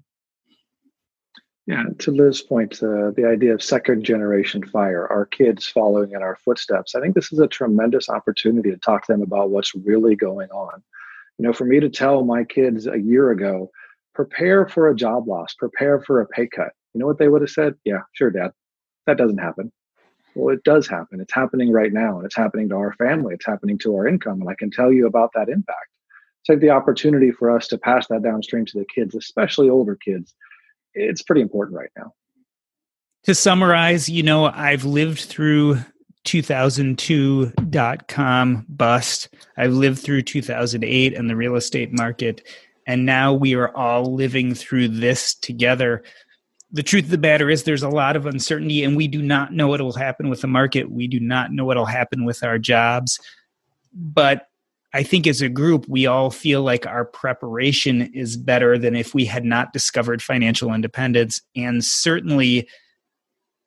[1.65, 6.21] Yeah, to Liz's point, uh, the idea of second generation fire, our kids following in
[6.21, 6.93] our footsteps.
[6.93, 10.49] I think this is a tremendous opportunity to talk to them about what's really going
[10.49, 10.83] on.
[11.37, 13.71] You know, for me to tell my kids a year ago,
[14.13, 16.73] prepare for a job loss, prepare for a pay cut.
[16.93, 17.75] You know what they would have said?
[17.85, 18.51] Yeah, sure, dad.
[19.07, 19.71] That doesn't happen.
[20.35, 21.19] Well, it does happen.
[21.19, 23.35] It's happening right now, and it's happening to our family.
[23.35, 25.89] It's happening to our income, and I can tell you about that impact.
[26.43, 30.33] So, the opportunity for us to pass that downstream to the kids, especially older kids,
[30.93, 32.13] it's pretty important right now.
[33.23, 35.77] To summarize, you know, I've lived through
[36.25, 39.29] 2002.com bust.
[39.57, 42.41] I've lived through 2008 and the real estate market.
[42.85, 46.03] And now we are all living through this together
[46.73, 49.53] the truth of the matter is there's a lot of uncertainty and we do not
[49.53, 50.91] know what will happen with the market.
[50.91, 53.19] We do not know what will happen with our jobs.
[53.93, 54.47] But
[54.95, 59.15] i think as a group we all feel like our preparation is better than if
[59.15, 61.41] we had not discovered financial independence.
[61.55, 62.67] And certainly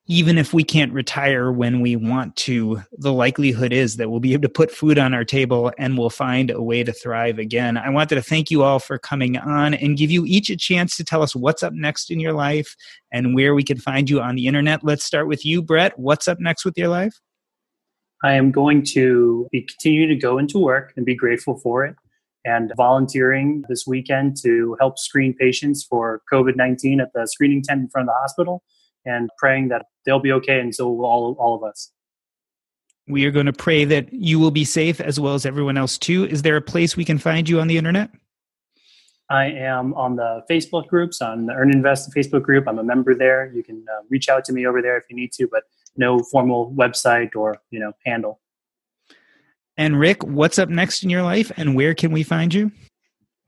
[0.09, 4.35] even if we can't retire when we want to, the likelihood is that we'll be
[4.35, 7.77] able to put food on our table and we'll find a way to thrive again.
[7.77, 10.97] I wanted to thank you all for coming on and give you each a chance
[10.99, 12.77] to tell us what's up next in your life
[13.13, 14.85] and where we can find you on the internet.
[14.85, 15.99] Let's start with you, Brett.
[15.99, 17.21] What's up next with your life?
[18.23, 21.97] I am going to be continue to go into work and be grateful for it
[22.45, 27.81] and volunteering this weekend to help screen patients for COVID 19 at the screening tent
[27.81, 28.63] in front of the hospital
[29.07, 31.91] and praying that they'll be okay, and so will all, all of us.
[33.09, 35.97] We are going to pray that you will be safe as well as everyone else
[35.97, 36.25] too.
[36.25, 38.11] Is there a place we can find you on the internet?
[39.31, 42.69] I am on the Facebook groups, on the Earn Invest Facebook group.
[42.69, 43.51] I'm a member there.
[43.53, 45.65] You can uh, reach out to me over there if you need to, but
[45.97, 48.41] no formal website or you know handle.
[49.77, 52.71] And Rick, what's up next in your life, and where can we find you?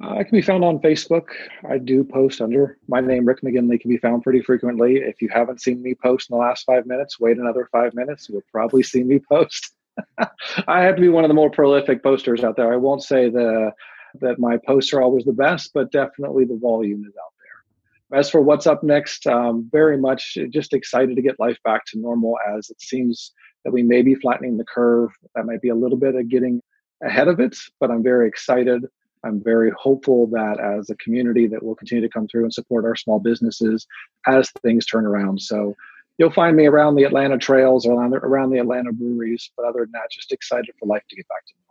[0.03, 1.27] Uh, I can be found on Facebook.
[1.69, 4.97] I do post under my name, Rick McGinley, can be found pretty frequently.
[4.97, 8.29] If you haven't seen me post in the last five minutes, wait another five minutes.
[8.29, 9.75] You'll probably see me post.
[10.69, 12.73] I have to be one of the more prolific posters out there.
[12.73, 13.73] I won't say the
[14.21, 18.19] that my posts are always the best, but definitely the volume is out there.
[18.19, 21.99] As for what's up next, um, very much just excited to get life back to
[21.99, 23.33] normal as it seems
[23.65, 25.11] that we may be flattening the curve.
[25.35, 26.63] That might be a little bit of getting
[27.03, 28.87] ahead of it, but I'm very excited
[29.25, 32.85] I'm very hopeful that as a community that we'll continue to come through and support
[32.85, 33.87] our small businesses
[34.27, 35.41] as things turn around.
[35.41, 35.75] So
[36.19, 39.51] you'll find me around the Atlanta trails or around the, around the Atlanta breweries.
[39.57, 41.69] But other than that, just excited for life to get back to normal.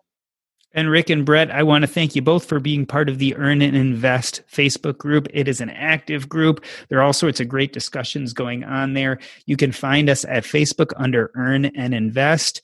[0.74, 3.36] And Rick and Brett, I want to thank you both for being part of the
[3.36, 5.28] Earn and Invest Facebook group.
[5.34, 6.64] It is an active group.
[6.90, 9.20] There are all sorts of great discussions going on there.
[9.46, 12.62] You can find us at Facebook under Earn and Invest.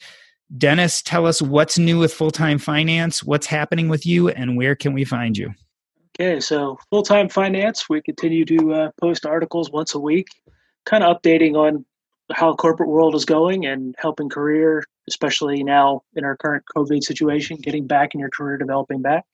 [0.57, 4.75] Dennis, tell us what's new with full time finance, what's happening with you, and where
[4.75, 5.53] can we find you?
[6.19, 10.27] Okay, so full time finance, we continue to uh, post articles once a week,
[10.85, 11.85] kind of updating on
[12.31, 17.57] how corporate world is going and helping career, especially now in our current COVID situation,
[17.57, 19.25] getting back in your career, developing back.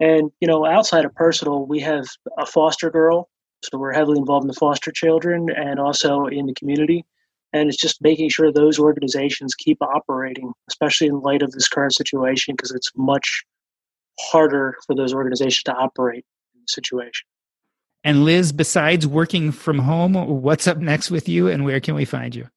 [0.00, 2.06] And you know, outside of personal, we have
[2.36, 3.28] a foster girl,
[3.62, 7.04] so we're heavily involved in the foster children and also in the community.
[7.52, 11.94] And it's just making sure those organizations keep operating, especially in light of this current
[11.94, 13.44] situation, because it's much
[14.20, 16.24] harder for those organizations to operate
[16.54, 17.26] in the situation.
[18.04, 22.04] And Liz, besides working from home, what's up next with you and where can we
[22.04, 22.48] find you?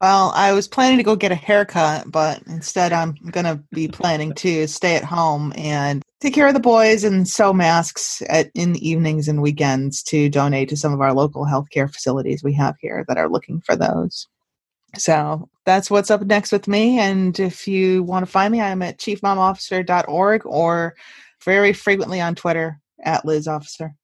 [0.00, 3.86] Well, I was planning to go get a haircut, but instead I'm going to be
[3.92, 8.48] planning to stay at home and take care of the boys and sew masks at,
[8.54, 12.52] in the evenings and weekends to donate to some of our local healthcare facilities we
[12.52, 14.28] have here that are looking for those.
[14.96, 17.00] So that's what's up next with me.
[17.00, 20.94] And if you want to find me, I'm at chiefmomofficer.org or
[21.44, 23.96] very frequently on Twitter at Liz Officer.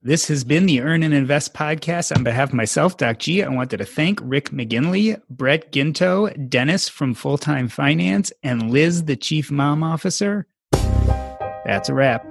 [0.00, 2.16] This has been the Earn and Invest podcast.
[2.16, 6.88] On behalf of myself, Doc G, I wanted to thank Rick McGinley, Brett Ginto, Dennis
[6.88, 10.46] from Full Time Finance, and Liz, the Chief Mom Officer.
[11.68, 12.24] That's a wrap.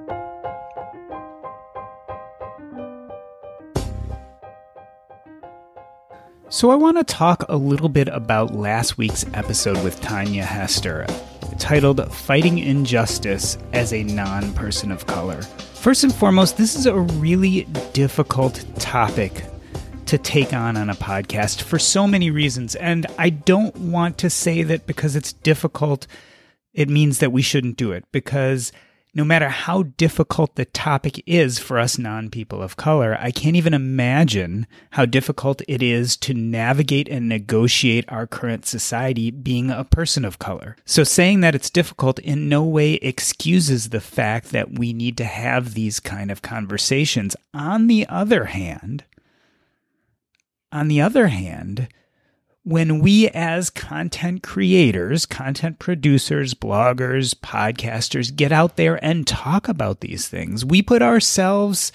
[6.49, 11.05] So, I want to talk a little bit about last week's episode with Tanja Hester,
[11.59, 15.43] titled Fighting Injustice as a Non Person of Color.
[15.43, 19.45] First and foremost, this is a really difficult topic
[20.07, 22.73] to take on on a podcast for so many reasons.
[22.73, 26.07] And I don't want to say that because it's difficult,
[26.73, 28.03] it means that we shouldn't do it.
[28.11, 28.71] Because
[29.17, 33.55] no matter how difficult the topic is for us non people of color, I can't
[33.55, 39.83] even imagine how difficult it is to navigate and negotiate our current society being a
[39.83, 40.75] person of color.
[40.85, 45.25] So saying that it's difficult in no way excuses the fact that we need to
[45.25, 47.35] have these kind of conversations.
[47.55, 49.03] On the other hand,
[50.71, 51.87] on the other hand,
[52.67, 60.01] when we as content creators, content producers, bloggers, podcasters get out there and talk about
[60.01, 61.93] these things, we put ourselves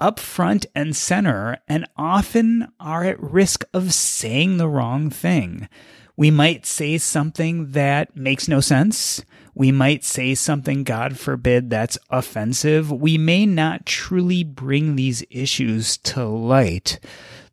[0.00, 5.68] up front and center and often are at risk of saying the wrong thing.
[6.16, 9.22] We might say something that makes no sense.
[9.54, 12.90] We might say something, God forbid, that's offensive.
[12.90, 16.98] We may not truly bring these issues to light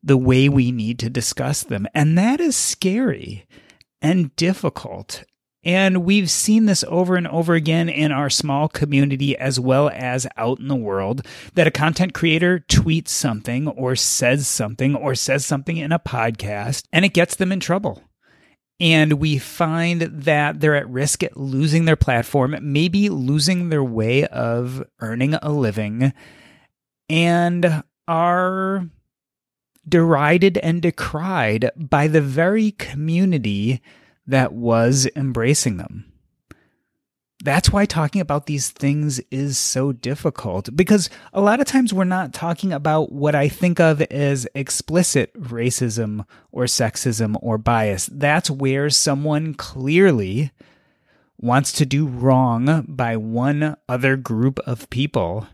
[0.05, 1.87] the way we need to discuss them.
[1.93, 3.45] And that is scary
[4.01, 5.23] and difficult.
[5.63, 10.27] And we've seen this over and over again in our small community as well as
[10.37, 11.25] out in the world
[11.55, 16.83] that a content creator tweets something or says something or says something in a podcast
[16.93, 18.03] and it gets them in trouble.
[18.79, 24.27] And we find that they're at risk at losing their platform, maybe losing their way
[24.27, 26.13] of earning a living,
[27.09, 28.87] and are
[29.87, 33.81] derided and decried by the very community
[34.27, 36.11] that was embracing them.
[37.43, 42.03] That's why talking about these things is so difficult because a lot of times we're
[42.03, 48.09] not talking about what I think of as explicit racism or sexism or bias.
[48.11, 50.51] That's where someone clearly
[51.37, 55.47] wants to do wrong by one other group of people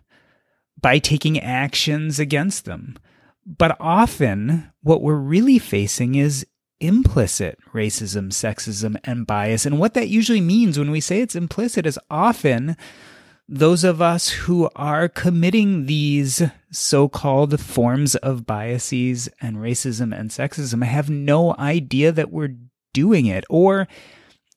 [0.79, 2.97] by taking actions against them.
[3.45, 6.45] But often, what we're really facing is
[6.79, 9.65] implicit racism, sexism, and bias.
[9.65, 12.75] And what that usually means when we say it's implicit is often
[13.47, 20.29] those of us who are committing these so called forms of biases and racism and
[20.29, 22.55] sexism have no idea that we're
[22.93, 23.43] doing it.
[23.49, 23.87] Or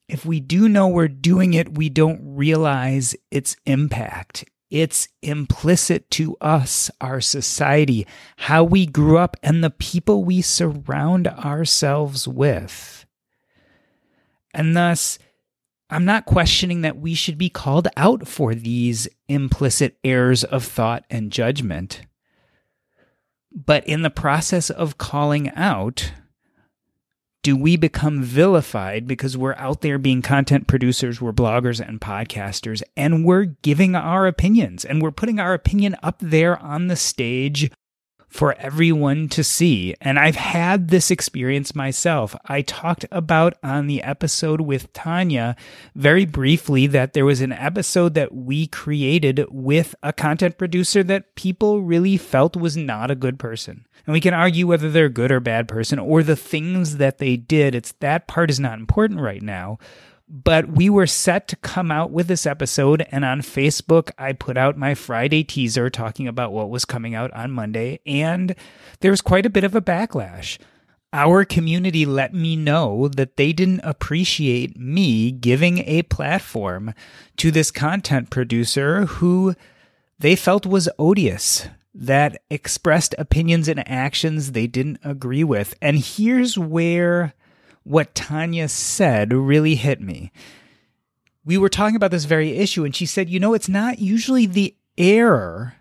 [0.07, 4.45] if we do know we're doing it, we don't realize its impact.
[4.75, 8.05] It's implicit to us, our society,
[8.35, 13.05] how we grew up, and the people we surround ourselves with.
[14.53, 15.17] And thus,
[15.89, 21.05] I'm not questioning that we should be called out for these implicit errors of thought
[21.09, 22.01] and judgment.
[23.53, 26.11] But in the process of calling out,
[27.45, 32.81] do we become vilified because we're out there being content producers, we're bloggers and podcasters,
[32.97, 37.69] and we're giving our opinions and we're putting our opinion up there on the stage
[38.35, 39.95] for everyone to see.
[40.01, 42.35] And I've had this experience myself.
[42.43, 45.55] I talked about on the episode with Tanja
[45.95, 51.35] very briefly that there was an episode that we created with a content producer that
[51.35, 53.85] people really felt was not a good person.
[54.05, 57.19] And we can argue whether they're a good or bad person or the things that
[57.19, 57.73] they did.
[57.73, 59.79] It's that part is not important right now
[60.27, 64.57] but we were set to come out with this episode and on facebook i put
[64.57, 68.55] out my friday teaser talking about what was coming out on monday and
[68.99, 70.57] there was quite a bit of a backlash.
[71.13, 76.95] Our community let me know that they didn't appreciate me giving a platform
[77.37, 79.53] to this content producer who
[80.17, 85.75] they felt was odious that expressed opinions and actions they didn't agree with.
[85.83, 87.34] And here's where
[87.85, 90.31] what Tanja said really hit me.
[91.45, 94.47] We were talking about this very issue, and she said, You know, it's not usually
[94.47, 95.75] the error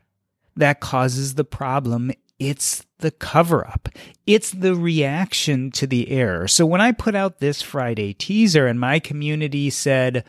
[0.54, 3.88] that causes the problem, it's the cover up.
[4.26, 6.46] It's the reaction to the error.
[6.46, 10.24] So when I put out this Friday teaser and my community said,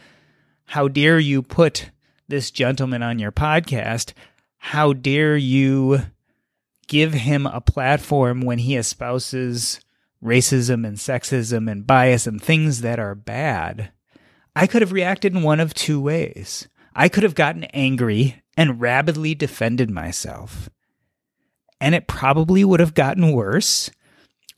[0.66, 1.92] How dare you put
[2.28, 4.14] this gentleman on your podcast?
[4.58, 6.04] How dare you
[6.88, 9.80] give him a platform when he espouses
[10.24, 13.92] racism and sexism and bias and things that are bad,
[14.56, 16.68] I could have reacted in one of two ways.
[16.96, 20.70] I could have gotten angry and rabidly defended myself.
[21.82, 23.92] And it probably would have gotten worse.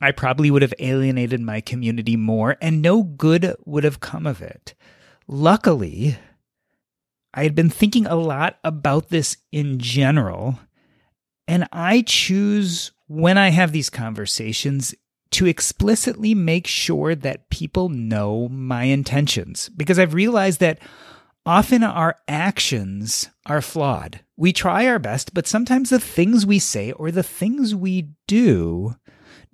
[0.00, 4.40] I probably would have alienated my community more, and no good would have come of
[4.40, 4.74] it.
[5.26, 6.16] Luckily,
[7.34, 10.60] I had been thinking a lot about this in general,
[11.48, 14.94] and I choose when I have these conversations
[15.30, 20.78] to explicitly make sure that people know my intentions because I've realized that
[21.44, 24.20] often our actions are flawed.
[24.36, 28.96] We try our best, but sometimes the things we say or the things we do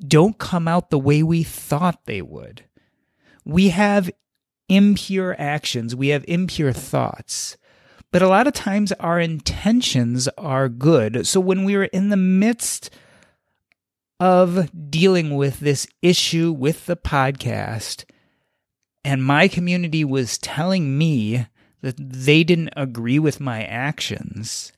[0.07, 2.64] don't come out the way we thought they would.
[3.45, 4.11] We have
[4.68, 7.57] impure actions, we have impure thoughts.
[8.11, 11.27] But a lot of times our intentions are good.
[11.27, 12.91] So when we are in the midst
[14.25, 18.07] of dealing with this issue with the podcast,
[19.05, 21.47] and my community was telling me
[21.83, 24.72] that they didn't agree with my actions,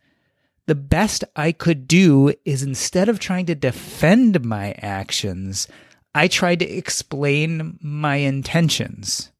[0.67, 5.69] the best I could do is instead of trying to defend my actions,
[6.13, 9.31] I tried to explain my intentions.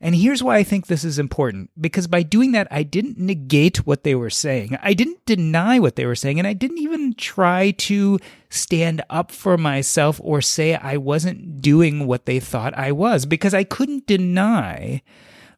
[0.00, 3.78] And here's why I think this is important because by doing that, I didn't negate
[3.84, 4.78] what they were saying.
[4.80, 6.38] I didn't deny what they were saying.
[6.38, 12.06] And I didn't even try to stand up for myself or say I wasn't doing
[12.06, 15.02] what they thought I was because I couldn't deny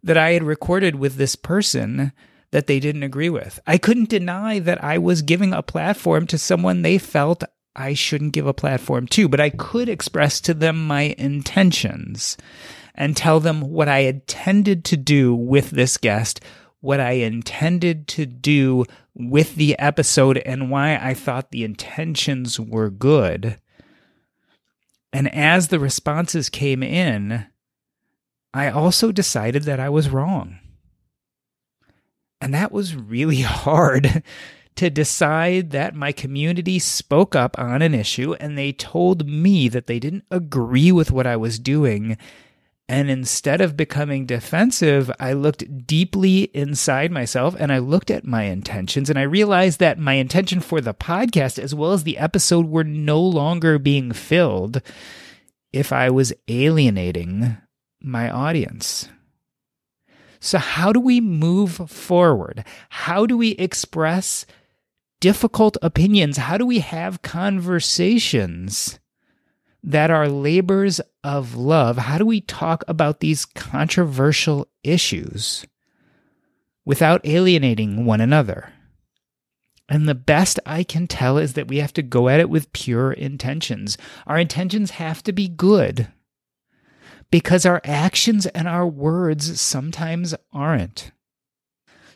[0.03, 2.12] that I had recorded with this person
[2.51, 3.61] that they didn't agree with.
[3.66, 7.45] I couldn't deny that I was giving a platform to someone they felt
[7.76, 12.36] I shouldn't give a platform to, but I could express to them my intentions
[12.95, 16.41] and tell them what I intended to do with this guest,
[16.80, 18.84] what I intended to do
[19.14, 23.59] with the episode, and why I thought the intentions were good.
[25.12, 27.47] And as the responses came in,
[28.55, 30.59] I also decided that I was wrong.
[32.41, 34.22] And that was really hard
[34.76, 39.86] to decide that my community spoke up on an issue and they told me that
[39.86, 42.16] they didn't agree with what I was doing
[42.91, 48.43] and instead of becoming defensive, I looked deeply inside myself and I looked at my
[48.43, 52.66] intentions and I realized that my intention for the podcast as well as the episode
[52.66, 54.82] were no longer being filled
[55.72, 57.57] if I was alienating
[58.03, 59.09] my audience.
[60.41, 62.64] So, how do we move forward?
[62.88, 64.47] How do we express
[65.20, 66.38] difficult opinions?
[66.38, 68.99] How do we have conversations
[69.83, 75.64] that are labors of love, how do we talk about these controversial issues
[76.85, 78.72] without alienating one another?
[79.89, 82.72] And the best I can tell is that we have to go at it with
[82.72, 83.99] pure intentions.
[84.26, 86.09] Our intentions have to be good
[87.31, 91.11] because our actions and our words sometimes aren't.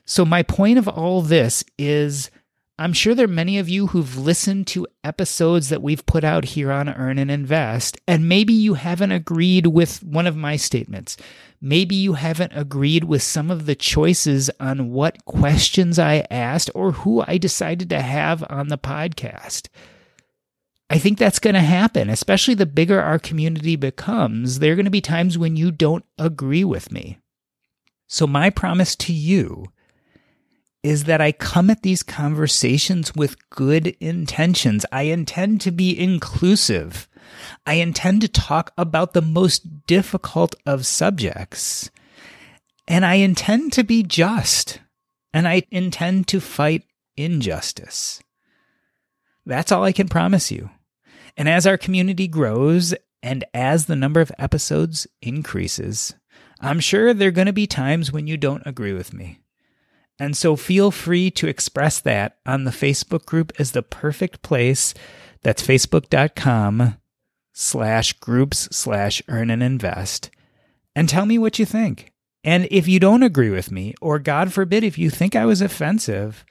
[0.04, 2.30] So, my point of all this is
[2.76, 6.44] I'm sure there are many of you who've listened to episodes that we've put out
[6.44, 11.16] here on Earn and Invest, and maybe you haven't agreed with one of my statements.
[11.60, 16.90] Maybe you haven't agreed with some of the choices on what questions I asked or
[16.90, 19.68] who I decided to have on the podcast.
[20.90, 24.58] I think that's going to happen, especially the bigger our community becomes.
[24.58, 27.18] There are going to be times when you don't agree with me.
[28.08, 29.66] So, my promise to you
[30.84, 34.84] is that I come at these conversations with good intentions.
[34.92, 37.08] I intend to be inclusive.
[37.66, 41.90] I intend to talk about the most difficult of subjects.
[42.86, 44.78] And I intend to be just.
[45.32, 46.84] And I intend to fight
[47.16, 48.22] injustice.
[49.46, 50.68] That's all I can promise you.
[51.34, 56.14] And as our community grows and as the number of episodes increases,
[56.60, 59.40] I'm sure there are going to be times when you don't agree with me.
[60.18, 64.94] And so feel free to express that on the Facebook group is the perfect place.
[65.42, 66.96] That's facebook.com
[67.52, 70.30] slash groups slash earn and invest.
[70.94, 72.12] And tell me what you think.
[72.44, 75.62] And if you don't agree with me, or God forbid, if you think I was
[75.62, 76.44] offensive,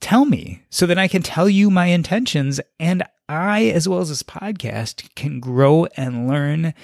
[0.00, 4.08] tell me so that I can tell you my intentions and I, as well as
[4.08, 6.74] this podcast, can grow and learn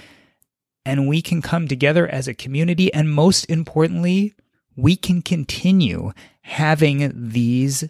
[0.84, 2.92] and we can come together as a community.
[2.94, 4.34] And most importantly,
[4.78, 6.12] we can continue
[6.42, 7.82] having these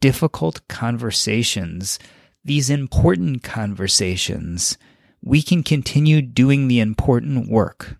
[0.00, 1.98] difficult conversations,
[2.44, 4.78] these important conversations.
[5.20, 7.98] We can continue doing the important work.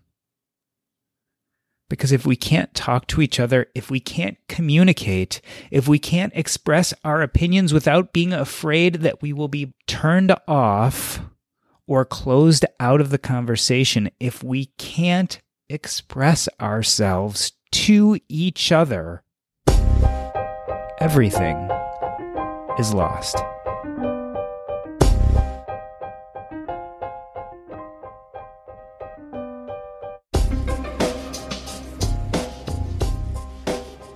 [1.89, 6.31] Because if we can't talk to each other, if we can't communicate, if we can't
[6.33, 11.19] express our opinions without being afraid that we will be turned off
[11.85, 17.51] or closed out of the conversation, if we can't express ourselves
[17.85, 19.21] to each other,
[20.99, 21.55] everything
[22.79, 23.37] is lost.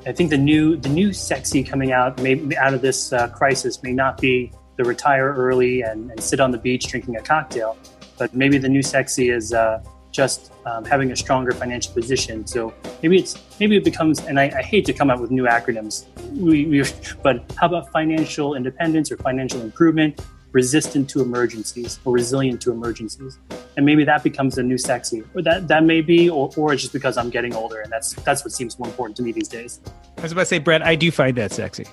[0.07, 3.84] I think the new the new sexy coming out may, out of this uh, crisis
[3.84, 7.78] may not be the retire early and, and, sit on the beach drinking a cocktail,
[8.18, 12.45] but maybe the new sexy is uh, just um, having a stronger financial position.
[12.45, 15.43] So maybe it's maybe it becomes, and I, I hate to come up with new
[15.43, 16.84] acronyms, we, we,
[17.24, 20.20] but how about financial independence or financial improvement?
[20.53, 23.38] resistant to emergencies or resilient to emergencies.
[23.78, 25.24] And maybe that becomes a new sexy.
[25.34, 28.14] Or that that may be, or, or it's just because I'm getting older and that's
[28.14, 29.80] that's what seems more important to me these days.
[30.18, 31.86] I was about to say, Brett, I do find that sexy.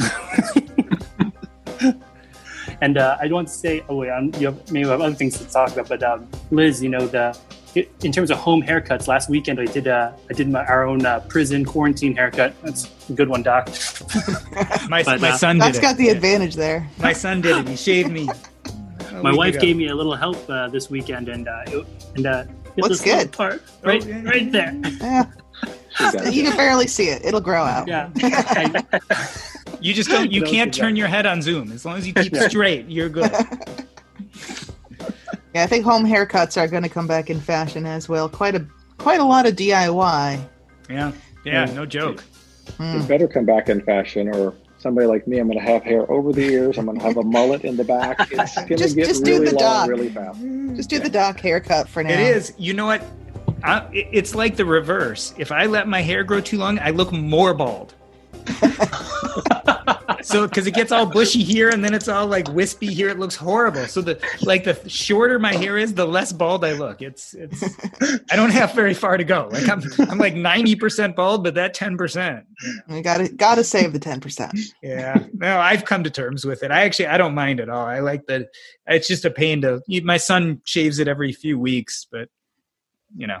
[2.80, 5.14] and uh, I don't want to say, oh wait, I'm, you have, maybe have other
[5.14, 7.38] things to talk about, but um, Liz, you know the
[7.74, 11.04] in terms of home haircuts, last weekend I did uh, I did my, our own
[11.06, 12.54] uh, prison quarantine haircut.
[12.62, 13.68] That's a good one, Doc.
[14.88, 16.88] my, but, my uh, son did That's got the advantage there.
[16.98, 17.68] My son did it.
[17.68, 18.28] He shaved me.
[19.22, 19.66] my wife ago.
[19.66, 22.44] gave me a little help uh, this weekend, and uh, it, and uh,
[22.76, 23.30] looks good.
[23.32, 24.74] Part right, oh, right there.
[25.00, 25.26] Yeah.
[26.30, 27.24] you can barely see it.
[27.24, 27.86] It'll grow out.
[27.86, 28.10] Yeah.
[29.80, 30.30] you just don't.
[30.30, 31.72] You can't turn your head on Zoom.
[31.72, 33.32] As long as you keep straight, you're good.
[35.54, 38.28] Yeah, I think home haircuts are going to come back in fashion as well.
[38.28, 38.64] Quite a
[38.98, 40.48] quite a lot of DIY.
[40.88, 41.12] Yeah,
[41.44, 42.22] yeah, no joke.
[42.78, 43.02] Mm.
[43.02, 46.10] It better come back in fashion, or somebody like me, I'm going to have hair
[46.10, 46.78] over the ears.
[46.78, 48.16] I'm going to have a mullet in the back.
[48.30, 49.88] It's going to get just really do the long, doc.
[49.88, 50.40] really fast.
[50.76, 51.02] Just do yeah.
[51.02, 52.12] the doc haircut for now.
[52.12, 52.52] It is.
[52.56, 53.02] You know what?
[53.64, 55.34] I, it's like the reverse.
[55.36, 57.94] If I let my hair grow too long, I look more bald.
[60.22, 63.08] So because it gets all bushy here and then it's all like wispy here.
[63.08, 63.86] It looks horrible.
[63.86, 67.02] So the like the shorter my hair is the less bald i look.
[67.02, 67.62] It's it's
[68.30, 69.48] i don't have very far to go.
[69.50, 72.44] Like i'm i'm like 90% bald but that 10%
[72.88, 75.24] you gotta gotta save the 10% yeah.
[75.34, 76.70] No i've come to terms with it.
[76.70, 77.86] I actually i don't mind at all.
[77.86, 78.48] I like that
[78.86, 82.28] it's just a pain to my son shaves it every few weeks but
[83.16, 83.40] you know